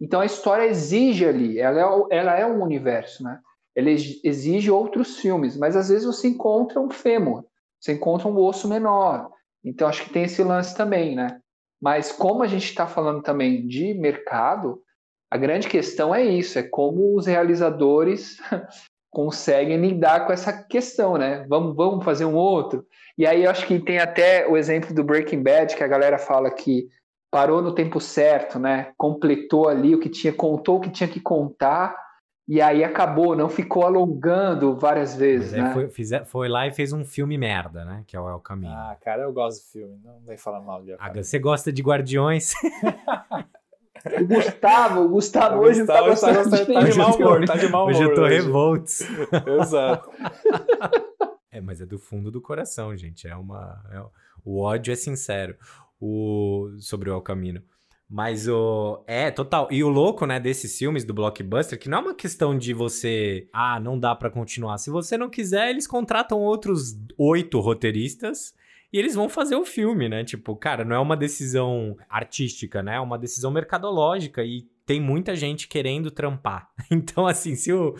[0.00, 3.38] Então a história exige ali, ela é, ela é um universo, né?
[3.74, 3.92] ele
[4.24, 7.44] exige outros filmes, mas às vezes você encontra um fêmur,
[7.78, 9.30] você encontra um osso menor.
[9.64, 11.40] Então acho que tem esse lance também, né?
[11.80, 14.82] Mas como a gente está falando também de mercado,
[15.30, 18.38] a grande questão é isso, é como os realizadores
[19.12, 21.44] conseguem lidar com essa questão, né?
[21.48, 22.84] Vamos, vamos fazer um outro.
[23.16, 26.18] E aí eu acho que tem até o exemplo do Breaking Bad, que a galera
[26.18, 26.88] fala que
[27.30, 28.92] parou no tempo certo, né?
[28.96, 31.96] Completou ali o que tinha, contou o que tinha que contar
[32.48, 35.72] e aí acabou, não ficou alongando várias vezes, né?
[35.72, 38.02] Foi, fiz, foi, lá e fez um filme merda, né?
[38.08, 38.72] Que é o El Caminho.
[38.72, 41.80] Ah, cara, eu gosto do filme, não vai falar mal de ah, Você gosta de
[41.80, 42.52] Guardiões?
[44.20, 47.56] O Gustavo, o Gustavo o hoje Gustavo tá gostando tá, tá de mau humor, tá
[47.56, 47.94] de mau humor.
[47.94, 49.00] Hoje eu tô revoltos.
[49.60, 50.10] Exato.
[51.52, 53.26] É, mas é do fundo do coração, gente.
[53.26, 53.82] É uma.
[53.92, 54.02] É,
[54.44, 55.54] o ódio é sincero
[56.00, 57.62] o, sobre o El Camino.
[58.08, 59.04] Mas o.
[59.06, 59.68] É, total.
[59.70, 63.48] E o louco, né, desses filmes do blockbuster, que não é uma questão de você.
[63.52, 64.78] Ah, não dá para continuar.
[64.78, 68.54] Se você não quiser, eles contratam outros oito roteiristas
[68.92, 70.24] e eles vão fazer o filme, né?
[70.24, 72.96] Tipo, cara, não é uma decisão artística, né?
[72.96, 76.68] É uma decisão mercadológica e tem muita gente querendo trampar.
[76.90, 77.94] Então, assim, se o.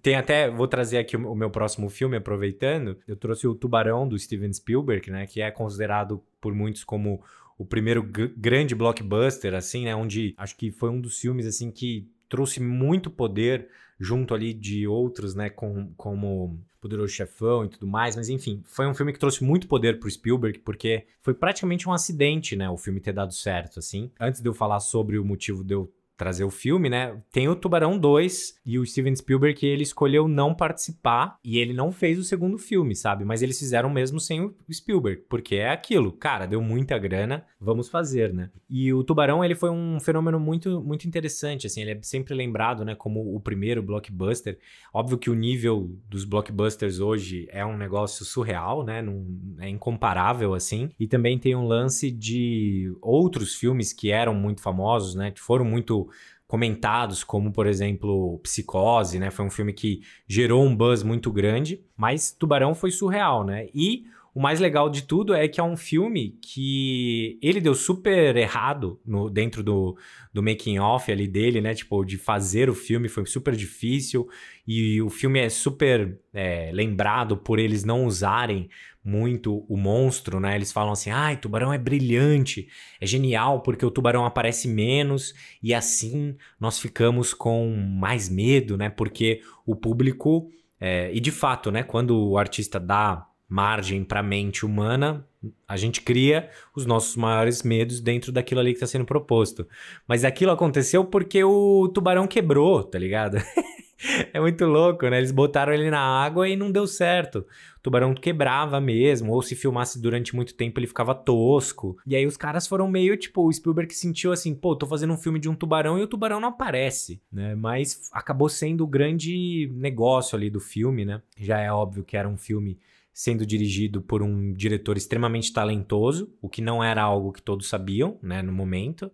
[0.00, 0.50] Tem até.
[0.50, 2.96] Vou trazer aqui o meu próximo filme, aproveitando.
[3.06, 5.26] Eu trouxe o Tubarão do Steven Spielberg, né?
[5.26, 7.22] Que é considerado por muitos como
[7.58, 9.94] o primeiro grande blockbuster, assim, né?
[9.94, 13.68] Onde acho que foi um dos filmes, assim, que trouxe muito poder
[14.00, 15.50] junto ali de outros, né?
[15.50, 18.16] Com, como Poderoso Chefão e tudo mais.
[18.16, 21.92] Mas, enfim, foi um filme que trouxe muito poder pro Spielberg, porque foi praticamente um
[21.92, 22.70] acidente, né?
[22.70, 24.10] O filme ter dado certo, assim.
[24.18, 27.16] Antes de eu falar sobre o motivo de eu trazer o filme, né?
[27.32, 31.72] Tem o Tubarão 2 e o Steven Spielberg que ele escolheu não participar e ele
[31.72, 33.24] não fez o segundo filme, sabe?
[33.24, 37.88] Mas eles fizeram mesmo sem o Spielberg, porque é aquilo, cara, deu muita grana, vamos
[37.88, 38.50] fazer, né?
[38.68, 42.84] E o Tubarão, ele foi um fenômeno muito muito interessante, assim, ele é sempre lembrado,
[42.84, 44.58] né, como o primeiro blockbuster.
[44.92, 49.00] Óbvio que o nível dos blockbusters hoje é um negócio surreal, né?
[49.00, 49.24] Não,
[49.58, 50.90] é incomparável assim.
[51.00, 55.64] E também tem um lance de outros filmes que eram muito famosos, né, que foram
[55.64, 56.09] muito
[56.46, 59.30] comentados, como por exemplo Psicose, né?
[59.30, 63.68] Foi um filme que gerou um buzz muito grande, mas Tubarão foi surreal, né?
[63.72, 64.04] E
[64.34, 69.00] o mais legal de tudo é que é um filme que ele deu super errado
[69.04, 69.96] no, dentro do,
[70.32, 71.74] do making off ali dele, né?
[71.74, 74.28] Tipo, de fazer o filme foi super difícil
[74.66, 78.68] e o filme é super é, lembrado por eles não usarem
[79.04, 80.54] muito o monstro, né?
[80.54, 82.68] Eles falam assim: ai, tubarão é brilhante,
[83.00, 88.88] é genial porque o tubarão aparece menos e assim nós ficamos com mais medo, né?
[88.90, 90.50] Porque o público.
[90.82, 91.82] É, e de fato, né?
[91.82, 95.26] Quando o artista dá margem para a mente humana,
[95.66, 99.66] a gente cria os nossos maiores medos dentro daquilo ali que está sendo proposto.
[100.06, 103.38] Mas aquilo aconteceu porque o tubarão quebrou, tá ligado?
[104.32, 105.18] é muito louco, né?
[105.18, 107.44] Eles botaram ele na água e não deu certo.
[107.82, 111.96] Tubarão quebrava mesmo, ou se filmasse durante muito tempo ele ficava tosco.
[112.06, 115.18] E aí os caras foram meio tipo, o Spielberg sentiu assim, pô, tô fazendo um
[115.18, 117.54] filme de um tubarão e o tubarão não aparece, né?
[117.54, 121.22] Mas acabou sendo o grande negócio ali do filme, né?
[121.38, 122.78] Já é óbvio que era um filme
[123.12, 128.18] sendo dirigido por um diretor extremamente talentoso, o que não era algo que todos sabiam,
[128.22, 129.10] né, no momento.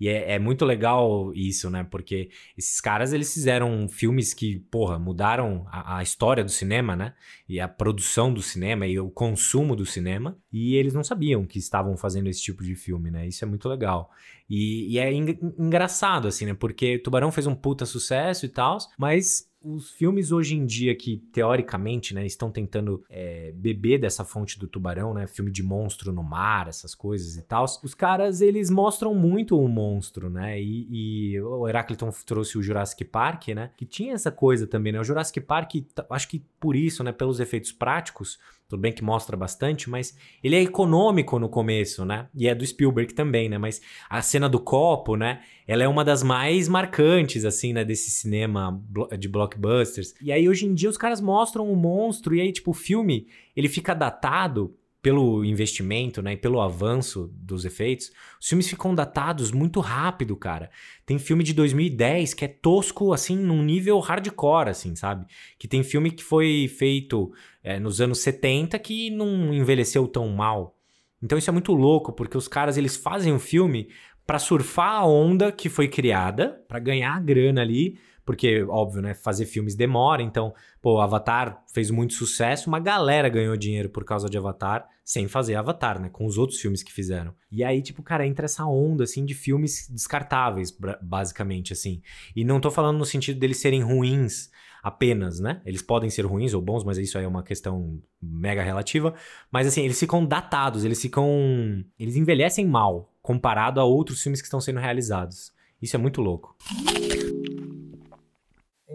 [0.00, 4.98] E é, é, muito legal isso, né, porque esses caras, eles fizeram filmes que, porra,
[4.98, 7.14] mudaram a, a, história do cinema, né,
[7.48, 11.58] e a produção do cinema e o consumo do cinema, e eles não sabiam que
[11.58, 14.10] estavam fazendo esse tipo de filme, né, isso é muito legal.
[14.48, 19.49] E, e é engraçado, assim, né, porque Tubarão fez um puta sucesso e tal, mas
[19.62, 24.66] os filmes hoje em dia que, teoricamente, né, estão tentando é, beber dessa fonte do
[24.66, 25.26] tubarão, né?
[25.26, 27.64] Filme de monstro no mar, essas coisas e tal.
[27.64, 30.60] Os caras, eles mostram muito o monstro, né?
[30.60, 30.86] E,
[31.34, 33.70] e o Heracliton trouxe o Jurassic Park, né?
[33.76, 35.00] Que tinha essa coisa também, né?
[35.00, 35.72] O Jurassic Park,
[36.08, 37.12] acho que por isso, né?
[37.12, 38.38] Pelos efeitos práticos,
[38.70, 42.28] tudo bem que mostra bastante, mas ele é econômico no começo, né?
[42.32, 43.58] E é do Spielberg também, né?
[43.58, 45.40] Mas a cena do copo, né?
[45.66, 47.84] Ela é uma das mais marcantes, assim, né?
[47.84, 48.80] Desse cinema
[49.18, 50.14] de blockbusters.
[50.22, 53.26] E aí, hoje em dia, os caras mostram o monstro, e aí, tipo, o filme,
[53.56, 59.50] ele fica datado pelo investimento, né, e pelo avanço dos efeitos, os filmes ficam datados
[59.50, 60.70] muito rápido, cara.
[61.06, 65.26] Tem filme de 2010 que é tosco, assim, num nível hardcore, assim, sabe?
[65.58, 67.32] Que tem filme que foi feito
[67.62, 70.76] é, nos anos 70 que não envelheceu tão mal.
[71.22, 73.88] Então isso é muito louco, porque os caras, eles fazem um filme
[74.26, 77.98] para surfar a onda que foi criada, para ganhar grana ali,
[78.30, 79.12] porque, óbvio, né?
[79.12, 80.22] Fazer filmes demora.
[80.22, 82.68] Então, pô, Avatar fez muito sucesso.
[82.68, 86.08] Uma galera ganhou dinheiro por causa de Avatar, sem fazer Avatar, né?
[86.10, 87.34] Com os outros filmes que fizeram.
[87.50, 90.72] E aí, tipo, cara, entra essa onda, assim, de filmes descartáveis,
[91.02, 92.02] basicamente, assim.
[92.36, 94.48] E não tô falando no sentido deles serem ruins
[94.80, 95.60] apenas, né?
[95.66, 99.12] Eles podem ser ruins ou bons, mas isso aí é uma questão mega relativa.
[99.50, 101.84] Mas assim, eles ficam datados, eles ficam.
[101.98, 105.50] Eles envelhecem mal comparado a outros filmes que estão sendo realizados.
[105.82, 106.56] Isso é muito louco.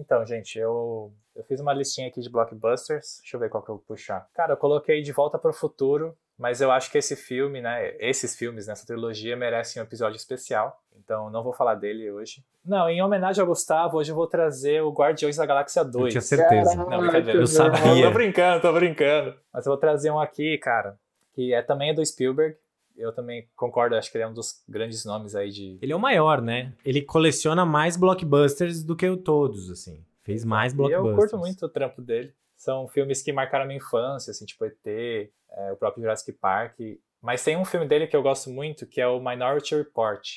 [0.05, 3.17] Então, gente, eu, eu fiz uma listinha aqui de blockbusters.
[3.21, 4.27] Deixa eu ver qual que eu vou puxar.
[4.35, 7.95] Cara, eu coloquei De Volta para o Futuro, mas eu acho que esse filme, né,
[7.99, 10.79] esses filmes nessa trilogia merecem um episódio especial.
[10.95, 12.43] Então, não vou falar dele hoje.
[12.63, 16.05] Não, em homenagem ao Gustavo, hoje eu vou trazer o Guardiões da Galáxia 2.
[16.05, 16.75] Eu tinha certeza.
[16.75, 17.39] Não, brincadeira.
[17.39, 18.05] Eu sabia.
[18.05, 19.35] Tô brincando, tô brincando.
[19.51, 20.97] Mas eu vou trazer um aqui, cara,
[21.33, 22.55] que é também do Spielberg,
[22.97, 25.77] eu também concordo, acho que ele é um dos grandes nomes aí de.
[25.81, 26.73] Ele é o maior, né?
[26.83, 30.03] Ele coleciona mais blockbusters do que todos, assim.
[30.21, 31.07] Fez mais blockbusters.
[31.07, 32.33] E eu curto muito o trampo dele.
[32.55, 36.79] São filmes que marcaram a minha infância, assim, tipo ET, é, o próprio Jurassic Park.
[37.21, 40.27] Mas tem um filme dele que eu gosto muito, que é o Minority Report.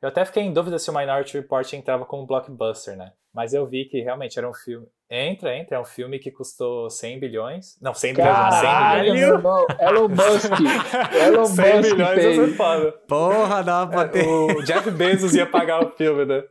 [0.00, 3.12] Eu até fiquei em dúvida se o Minority Report entrava como blockbuster, né?
[3.32, 4.86] Mas eu vi que realmente era um filme.
[5.08, 7.76] Entra, entra, é um filme que custou 100 bilhões.
[7.80, 9.80] Não, 100 Caralho, bilhões, 100 milhões.
[9.80, 10.50] Elon Musk.
[11.26, 12.38] Elon 100 Musk bilhões fez.
[12.38, 12.92] é foda.
[13.08, 14.26] Porra, dá pra ter.
[14.26, 16.42] O Jeff Bezos ia pagar o filme, né?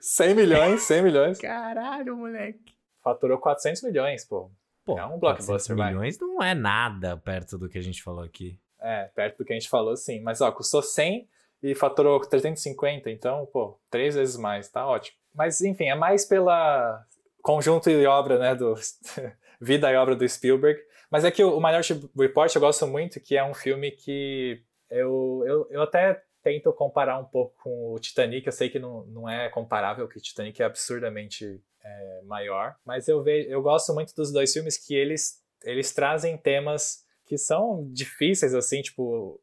[0.00, 1.38] 100 milhões, 100 milhões.
[1.38, 2.76] Caralho, moleque.
[3.02, 4.50] Faturou 400 milhões, pô.
[4.84, 5.90] Pô, é um blockbuster, vai.
[5.92, 8.58] milhões não é nada perto do que a gente falou aqui.
[8.80, 10.20] É, perto do que a gente falou, sim.
[10.20, 11.28] Mas, ó, custou 100
[11.62, 15.16] e faturou 350, então, pô, três vezes mais, tá ótimo.
[15.34, 17.04] Mas, enfim, é mais pela
[17.42, 18.74] conjunto e obra, né, do
[19.60, 20.80] vida e obra do Spielberg.
[21.10, 25.42] Mas é que o Minority Report eu gosto muito, que é um filme que eu,
[25.46, 28.46] eu, eu até tento comparar um pouco com o Titanic.
[28.46, 33.08] Eu sei que não, não é comparável, que o Titanic é absurdamente é, maior, mas
[33.08, 37.88] eu, vejo, eu gosto muito dos dois filmes que eles, eles trazem temas que são
[37.92, 39.40] difíceis, assim, tipo,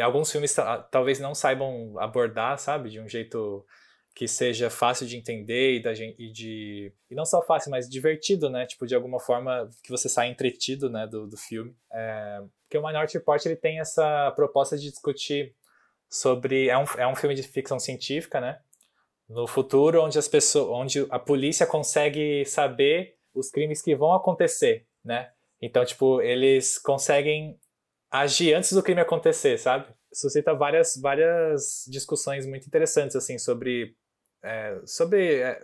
[0.00, 0.54] alguns filmes
[0.90, 3.64] talvez não saibam abordar, sabe, de um jeito
[4.14, 7.86] que seja fácil de entender e, da gente, e de e não só fácil, mas
[7.86, 8.64] divertido, né?
[8.64, 11.76] Tipo de alguma forma que você sai entretido, né, do, do filme.
[11.92, 15.54] É, porque o Minority Report ele tem essa proposta de discutir
[16.08, 18.58] sobre é um, é um filme de ficção científica, né?
[19.28, 24.86] No futuro, onde as pessoas, onde a polícia consegue saber os crimes que vão acontecer,
[25.04, 25.30] né?
[25.60, 27.58] Então, tipo, eles conseguem
[28.10, 29.86] agir antes do crime acontecer, sabe?
[30.12, 33.94] Suscita várias, várias discussões muito interessantes, assim, sobre
[34.42, 35.60] é, sobre é,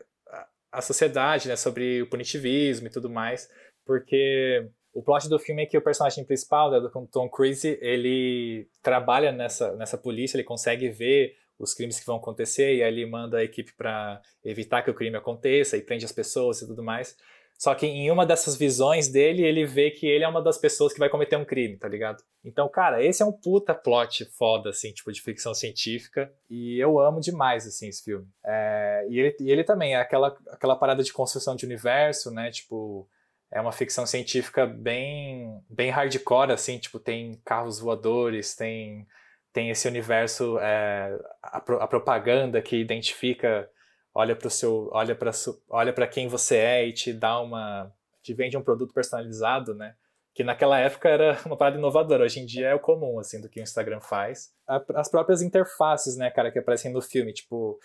[0.72, 3.48] a sociedade, né, sobre o punitivismo e tudo mais,
[3.84, 8.68] porque o plot do filme é que o personagem principal, né, do Tom Cruise, ele
[8.82, 13.06] trabalha nessa, nessa polícia, ele consegue ver os crimes que vão acontecer e aí ele
[13.06, 16.82] manda a equipe para evitar que o crime aconteça e prende as pessoas e tudo
[16.82, 17.16] mais.
[17.62, 20.92] Só que em uma dessas visões dele, ele vê que ele é uma das pessoas
[20.92, 22.20] que vai cometer um crime, tá ligado?
[22.44, 26.28] Então, cara, esse é um puta plot foda, assim, tipo, de ficção científica.
[26.50, 28.26] E eu amo demais, assim, esse filme.
[28.44, 32.50] É, e, ele, e ele também é aquela, aquela parada de construção de universo, né?
[32.50, 33.08] Tipo,
[33.48, 39.06] é uma ficção científica bem, bem hardcore, assim, tipo, tem carros voadores, tem,
[39.52, 43.70] tem esse universo, é, a, a propaganda que identifica
[44.14, 45.30] olha para o seu, olha para
[45.68, 47.92] olha para quem você é e te dá uma,
[48.22, 49.94] te vende um produto personalizado, né?
[50.34, 52.24] Que naquela época era uma parada inovadora.
[52.24, 54.52] Hoje em dia é o comum, assim, do que o Instagram faz.
[54.94, 57.78] As próprias interfaces, né, cara, que aparecem no filme, tipo,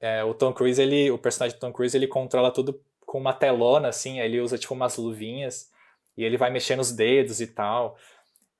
[0.00, 3.32] é, o Tom Cruise, ele, o personagem do Tom Cruise, ele controla tudo com uma
[3.32, 5.70] telona, assim, ele usa tipo umas luvinhas
[6.16, 7.96] e ele vai mexendo os dedos e tal.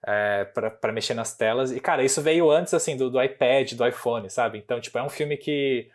[0.04, 0.44] É,
[0.80, 1.70] para mexer nas telas.
[1.70, 4.58] E, cara, isso veio antes, assim, do, do iPad, do iPhone, sabe?
[4.58, 5.88] Então, tipo, é um filme que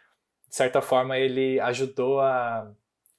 [0.50, 2.72] de certa forma, ele ajudou a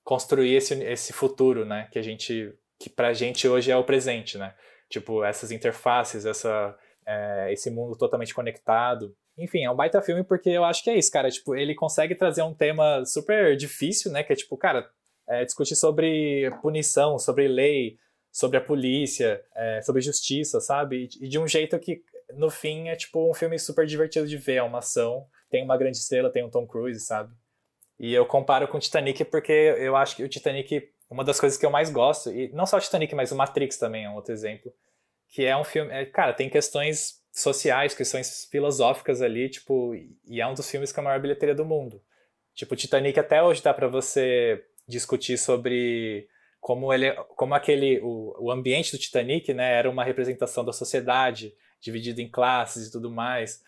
[0.03, 1.89] construir esse, esse futuro, né?
[1.93, 4.55] Que a gente, que pra gente hoje é o presente, né?
[4.89, 6.75] Tipo, essas interfaces, essa,
[7.07, 9.15] é, esse mundo totalmente conectado.
[9.37, 11.31] Enfim, é um baita filme porque eu acho que é isso, cara.
[11.31, 14.23] Tipo, ele consegue trazer um tema super difícil, né?
[14.23, 14.89] Que é tipo, cara,
[15.29, 17.99] é, discutir sobre punição, sobre lei,
[18.33, 21.09] sobre a polícia, é, sobre justiça, sabe?
[21.21, 22.03] E de um jeito que,
[22.35, 25.77] no fim, é tipo um filme super divertido de ver, é uma ação tem uma
[25.77, 27.33] grande estrela, tem o Tom Cruise, sabe?
[27.99, 31.59] E eu comparo com o Titanic porque eu acho que o Titanic, uma das coisas
[31.59, 34.15] que eu mais gosto, e não só o Titanic, mas o Matrix também é um
[34.15, 34.73] outro exemplo,
[35.29, 39.95] que é um filme, é, cara, tem questões sociais, questões filosóficas ali, tipo,
[40.27, 42.03] e é um dos filmes com a maior bilheteria do mundo.
[42.55, 46.29] Tipo, o Titanic até hoje dá para você discutir sobre
[46.61, 51.55] como ele, como aquele, o, o ambiente do Titanic, né, era uma representação da sociedade,
[51.81, 53.63] dividida em classes e tudo mais.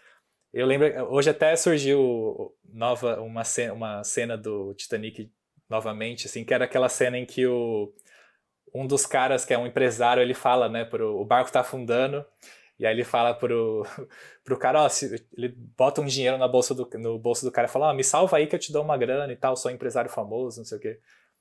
[0.53, 5.31] Eu lembro, hoje até surgiu nova uma cena, uma cena do Titanic
[5.69, 7.93] novamente, assim, que era aquela cena em que o
[8.75, 12.25] um dos caras que é um empresário, ele fala, né, pro o barco tá afundando,
[12.79, 13.85] e aí ele fala pro,
[14.45, 17.69] pro cara, ó, se, ele bota um dinheiro na bolsa do, no bolso do cara
[17.69, 19.71] e fala, ó, me salva aí que eu te dou uma grana e tal, sou
[19.71, 21.01] um empresário famoso, não sei o quê.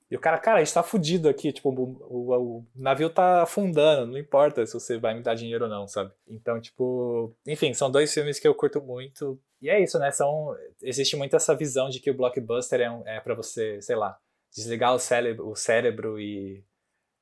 [0.09, 3.43] E o cara, cara, a gente tá fudido aqui, tipo, o, o, o, navio tá
[3.43, 6.11] afundando, não importa se você vai me dar dinheiro ou não, sabe?
[6.27, 9.39] Então, tipo, enfim, são dois filmes que eu curto muito.
[9.61, 10.09] E é isso, né?
[10.09, 13.95] São, existe muito essa visão de que o blockbuster é, um, é para você, sei
[13.95, 14.17] lá,
[14.51, 16.63] desligar o cérebro, o cérebro e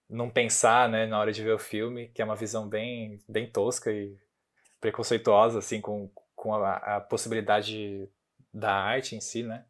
[0.09, 3.49] não pensar, né, na hora de ver o filme, que é uma visão bem, bem
[3.51, 4.15] tosca e
[4.79, 8.09] preconceituosa, assim, com, com a, a possibilidade
[8.53, 9.65] da arte em si, né?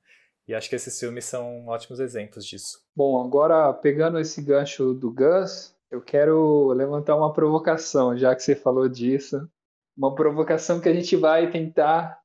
[0.47, 2.79] E acho que esses filmes são ótimos exemplos disso.
[2.95, 8.55] Bom, agora pegando esse gancho do Gus, eu quero levantar uma provocação, já que você
[8.55, 9.49] falou disso.
[9.97, 12.21] Uma provocação que a gente vai tentar.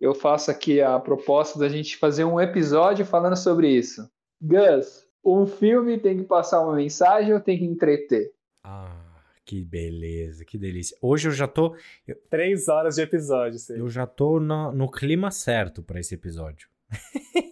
[0.00, 4.10] Eu faço aqui a proposta da gente fazer um episódio falando sobre isso.
[4.40, 8.32] Gus, um filme tem que passar uma mensagem ou tem que entreter?
[8.64, 10.96] Ah, que beleza, que delícia.
[11.00, 11.76] Hoje eu já tô.
[12.30, 13.74] Três horas de episódio, sim.
[13.74, 16.68] Eu já tô no, no clima certo para esse episódio.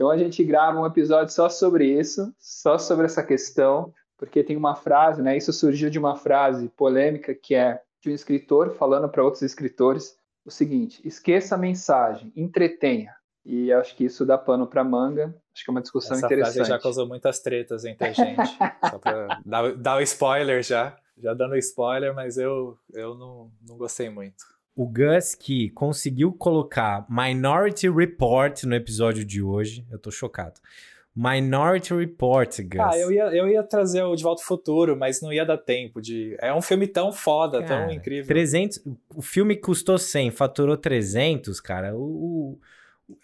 [0.00, 4.56] então a gente grava um episódio só sobre isso, só sobre essa questão, porque tem
[4.56, 5.36] uma frase, né?
[5.36, 10.16] Isso surgiu de uma frase polêmica que é de um escritor falando para outros escritores
[10.42, 13.14] o seguinte: esqueça a mensagem, entretenha.
[13.44, 15.36] E acho que isso dá pano para manga.
[15.54, 16.54] Acho que é uma discussão Essa interessante.
[16.54, 18.56] Frase já causou muitas tretas entre a gente.
[18.90, 20.96] só para dar, dar o spoiler já.
[21.18, 24.46] Já dando spoiler, mas eu, eu não, não gostei muito
[24.82, 29.84] o Gus que conseguiu colocar Minority Report no episódio de hoje.
[29.90, 30.58] Eu tô chocado.
[31.14, 32.80] Minority Report, Gus.
[32.80, 35.58] Ah, eu ia, eu ia trazer o De Volta ao Futuro, mas não ia dar
[35.58, 36.36] tempo de...
[36.40, 38.26] É um filme tão foda, Cara, tão incrível.
[38.26, 38.82] 300,
[39.14, 41.94] o filme custou 100, faturou 300, cara.
[41.94, 42.58] O, o-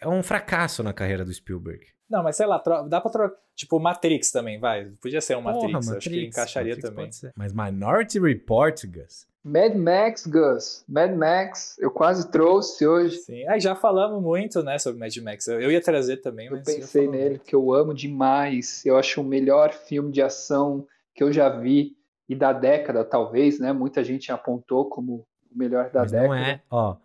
[0.00, 1.86] é um fracasso na carreira do Spielberg.
[2.10, 3.36] Não, mas sei lá, dá pra trocar...
[3.54, 4.90] Tipo, Matrix também, vai.
[5.00, 7.32] Podia ser um Matrix, Porra, eu acho que encaixaria Matrix também.
[7.34, 9.26] Mas Minority Report, Gus.
[9.48, 10.84] Mad Max, Gus.
[10.88, 13.18] Mad Max, eu quase trouxe hoje.
[13.18, 15.46] Sim, aí já falamos muito, né, sobre Mad Max.
[15.46, 16.66] Eu, eu ia trazer também, Eu mas...
[16.66, 18.84] já pensei nele, que eu amo demais.
[18.84, 20.84] Eu acho o melhor filme de ação
[21.14, 21.96] que eu já vi
[22.28, 23.72] e da década, talvez, né?
[23.72, 26.28] Muita gente apontou como o melhor da Mas década.
[26.28, 26.96] não é, ó.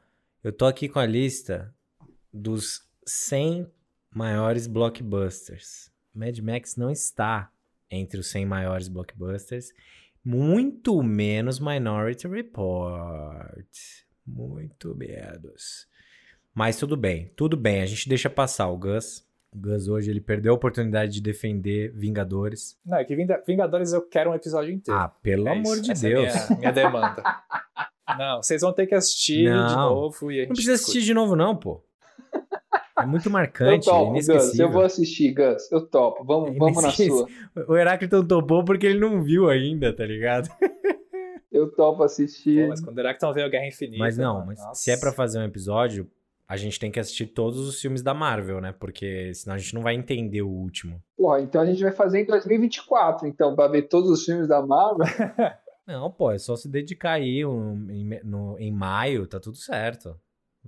[0.44, 1.72] Eu tô aqui com a lista
[2.34, 3.68] dos 100
[4.10, 5.92] maiores blockbusters.
[6.12, 7.52] Mad Max não está
[7.92, 9.68] entre os 100 maiores blockbusters,
[10.24, 13.68] muito menos Minority Report.
[14.26, 15.88] Muito menos.
[16.54, 19.26] Mas tudo bem, tudo bem, a gente deixa passar o Gus.
[19.54, 22.78] O Gus hoje ele perdeu a oportunidade de defender Vingadores.
[22.86, 25.00] Não, é que Vinga- Vingadores eu quero um episódio inteiro.
[25.00, 26.34] Ah, pelo É amor isso, de é Deus.
[26.50, 27.24] minha, minha demanda.
[28.18, 29.90] Não, vocês vão ter que assistir de Não.
[29.90, 30.92] novo e a gente Não precisa discute.
[30.98, 31.82] assistir de novo não, pô.
[33.04, 34.28] É muito Eu marcante, topo, Gus.
[34.28, 34.66] inesquecível.
[34.68, 35.72] Eu vou assistir, Gus.
[35.72, 36.24] Eu topo.
[36.24, 37.28] Vamos, É vamos na sua.
[37.68, 40.50] O Heráclito topou porque ele não viu ainda, tá ligado?
[41.52, 42.64] Eu topo assistir.
[42.64, 44.00] Pô, mas quando o Heráclito vê a Guerra Infinita...
[44.00, 44.82] Mas não, mas nossa.
[44.82, 46.10] se é pra fazer um episódio,
[46.48, 48.74] a gente tem que assistir todos os filmes da Marvel, né?
[48.80, 51.02] Porque senão a gente não vai entender o último.
[51.18, 54.66] Porra, então a gente vai fazer em 2024, então, pra ver todos os filmes da
[54.66, 55.06] Marvel.
[55.86, 60.16] Não, pô, é só se dedicar aí um- em, no- em maio, tá tudo certo.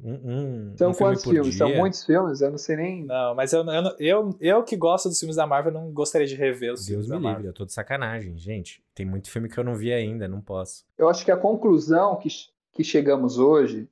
[0.01, 1.55] Um, um, São um filme quantos por filmes?
[1.55, 1.77] São dia.
[1.77, 2.41] muitos filmes?
[2.41, 3.05] Eu não sei nem.
[3.05, 6.35] Não, mas eu, eu, eu, eu que gosto dos filmes da Marvel não gostaria de
[6.35, 7.49] rever os Deus filmes me da livre, Marvel.
[7.49, 8.83] eu tô de sacanagem, gente.
[8.95, 10.83] Tem muito filme que eu não vi ainda, não posso.
[10.97, 12.27] Eu acho que a conclusão que,
[12.73, 13.87] que chegamos hoje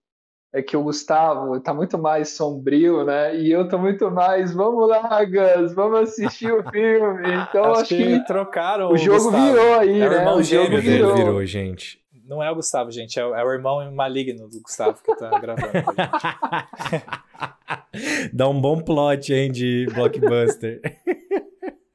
[0.54, 3.34] é que o Gustavo tá muito mais sombrio, né?
[3.40, 7.24] E eu tô muito mais, vamos lá, Gus, vamos assistir o filme.
[7.48, 9.46] Então acho, que, trocaram o jogo Gustavo.
[9.46, 10.18] virou aí, É o né?
[10.18, 11.16] irmão O jogo gêmeo dele, virou.
[11.16, 12.01] virou, gente.
[12.32, 15.38] Não é o Gustavo, gente, é o, é o irmão maligno do Gustavo que tá
[15.38, 15.68] gravando.
[18.32, 20.80] Dá um bom plot, hein, de blockbuster.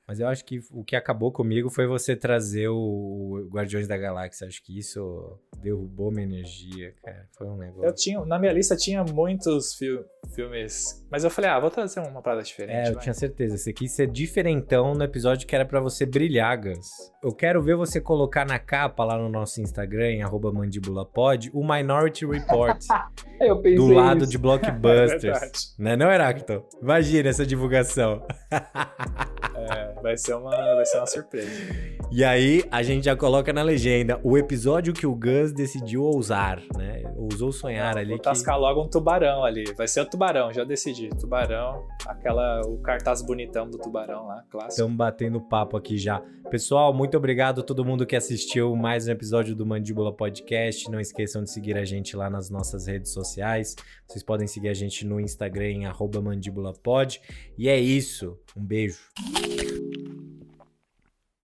[0.09, 4.46] Mas eu acho que o que acabou comigo foi você trazer o Guardiões da Galáxia.
[4.46, 5.00] Acho que isso
[5.61, 7.26] derrubou minha energia, cara.
[7.36, 7.94] Foi um Eu negócio.
[7.96, 9.98] tinha, na minha lista tinha muitos fi-
[10.34, 12.76] filmes, mas eu falei, ah, vou trazer uma parada diferente.
[12.76, 13.02] É, eu vai.
[13.02, 13.57] tinha certeza.
[13.59, 16.86] Você quis ser diferentão no episódio que era pra você brilhar, Gus.
[17.22, 21.66] Eu quero ver você colocar na capa lá no nosso Instagram, em arroba mandíbulapod, o
[21.66, 22.80] Minority Report,
[23.40, 24.30] Eu pensei do lado nisso.
[24.30, 25.74] de É blockbusters.
[25.78, 26.64] é não, Heráclito?
[26.80, 28.24] Imagina essa divulgação.
[29.57, 31.51] É, vai ser uma, vai ser uma surpresa.
[32.12, 36.62] E aí, a gente já coloca na legenda o episódio que o Gus decidiu ousar,
[36.76, 37.03] né?
[37.16, 38.24] Ousou sonhar ali Vou que...
[38.24, 39.64] tascar logo um tubarão ali.
[39.74, 41.09] Vai ser o tubarão, já decidi.
[41.09, 44.72] Tubarão, aquela, o cartaz bonitão do tubarão lá, clássico.
[44.72, 46.22] Estamos batendo papo aqui já.
[46.51, 50.88] Pessoal, muito obrigado a todo mundo que assistiu mais um episódio do Mandíbula Podcast.
[50.90, 53.74] Não esqueçam de seguir a gente lá nas nossas redes sociais.
[54.07, 55.86] Vocês podem seguir a gente no Instagram em
[56.22, 57.20] mandíbulapod.
[57.59, 58.38] E é isso.
[58.55, 58.99] Um beijo.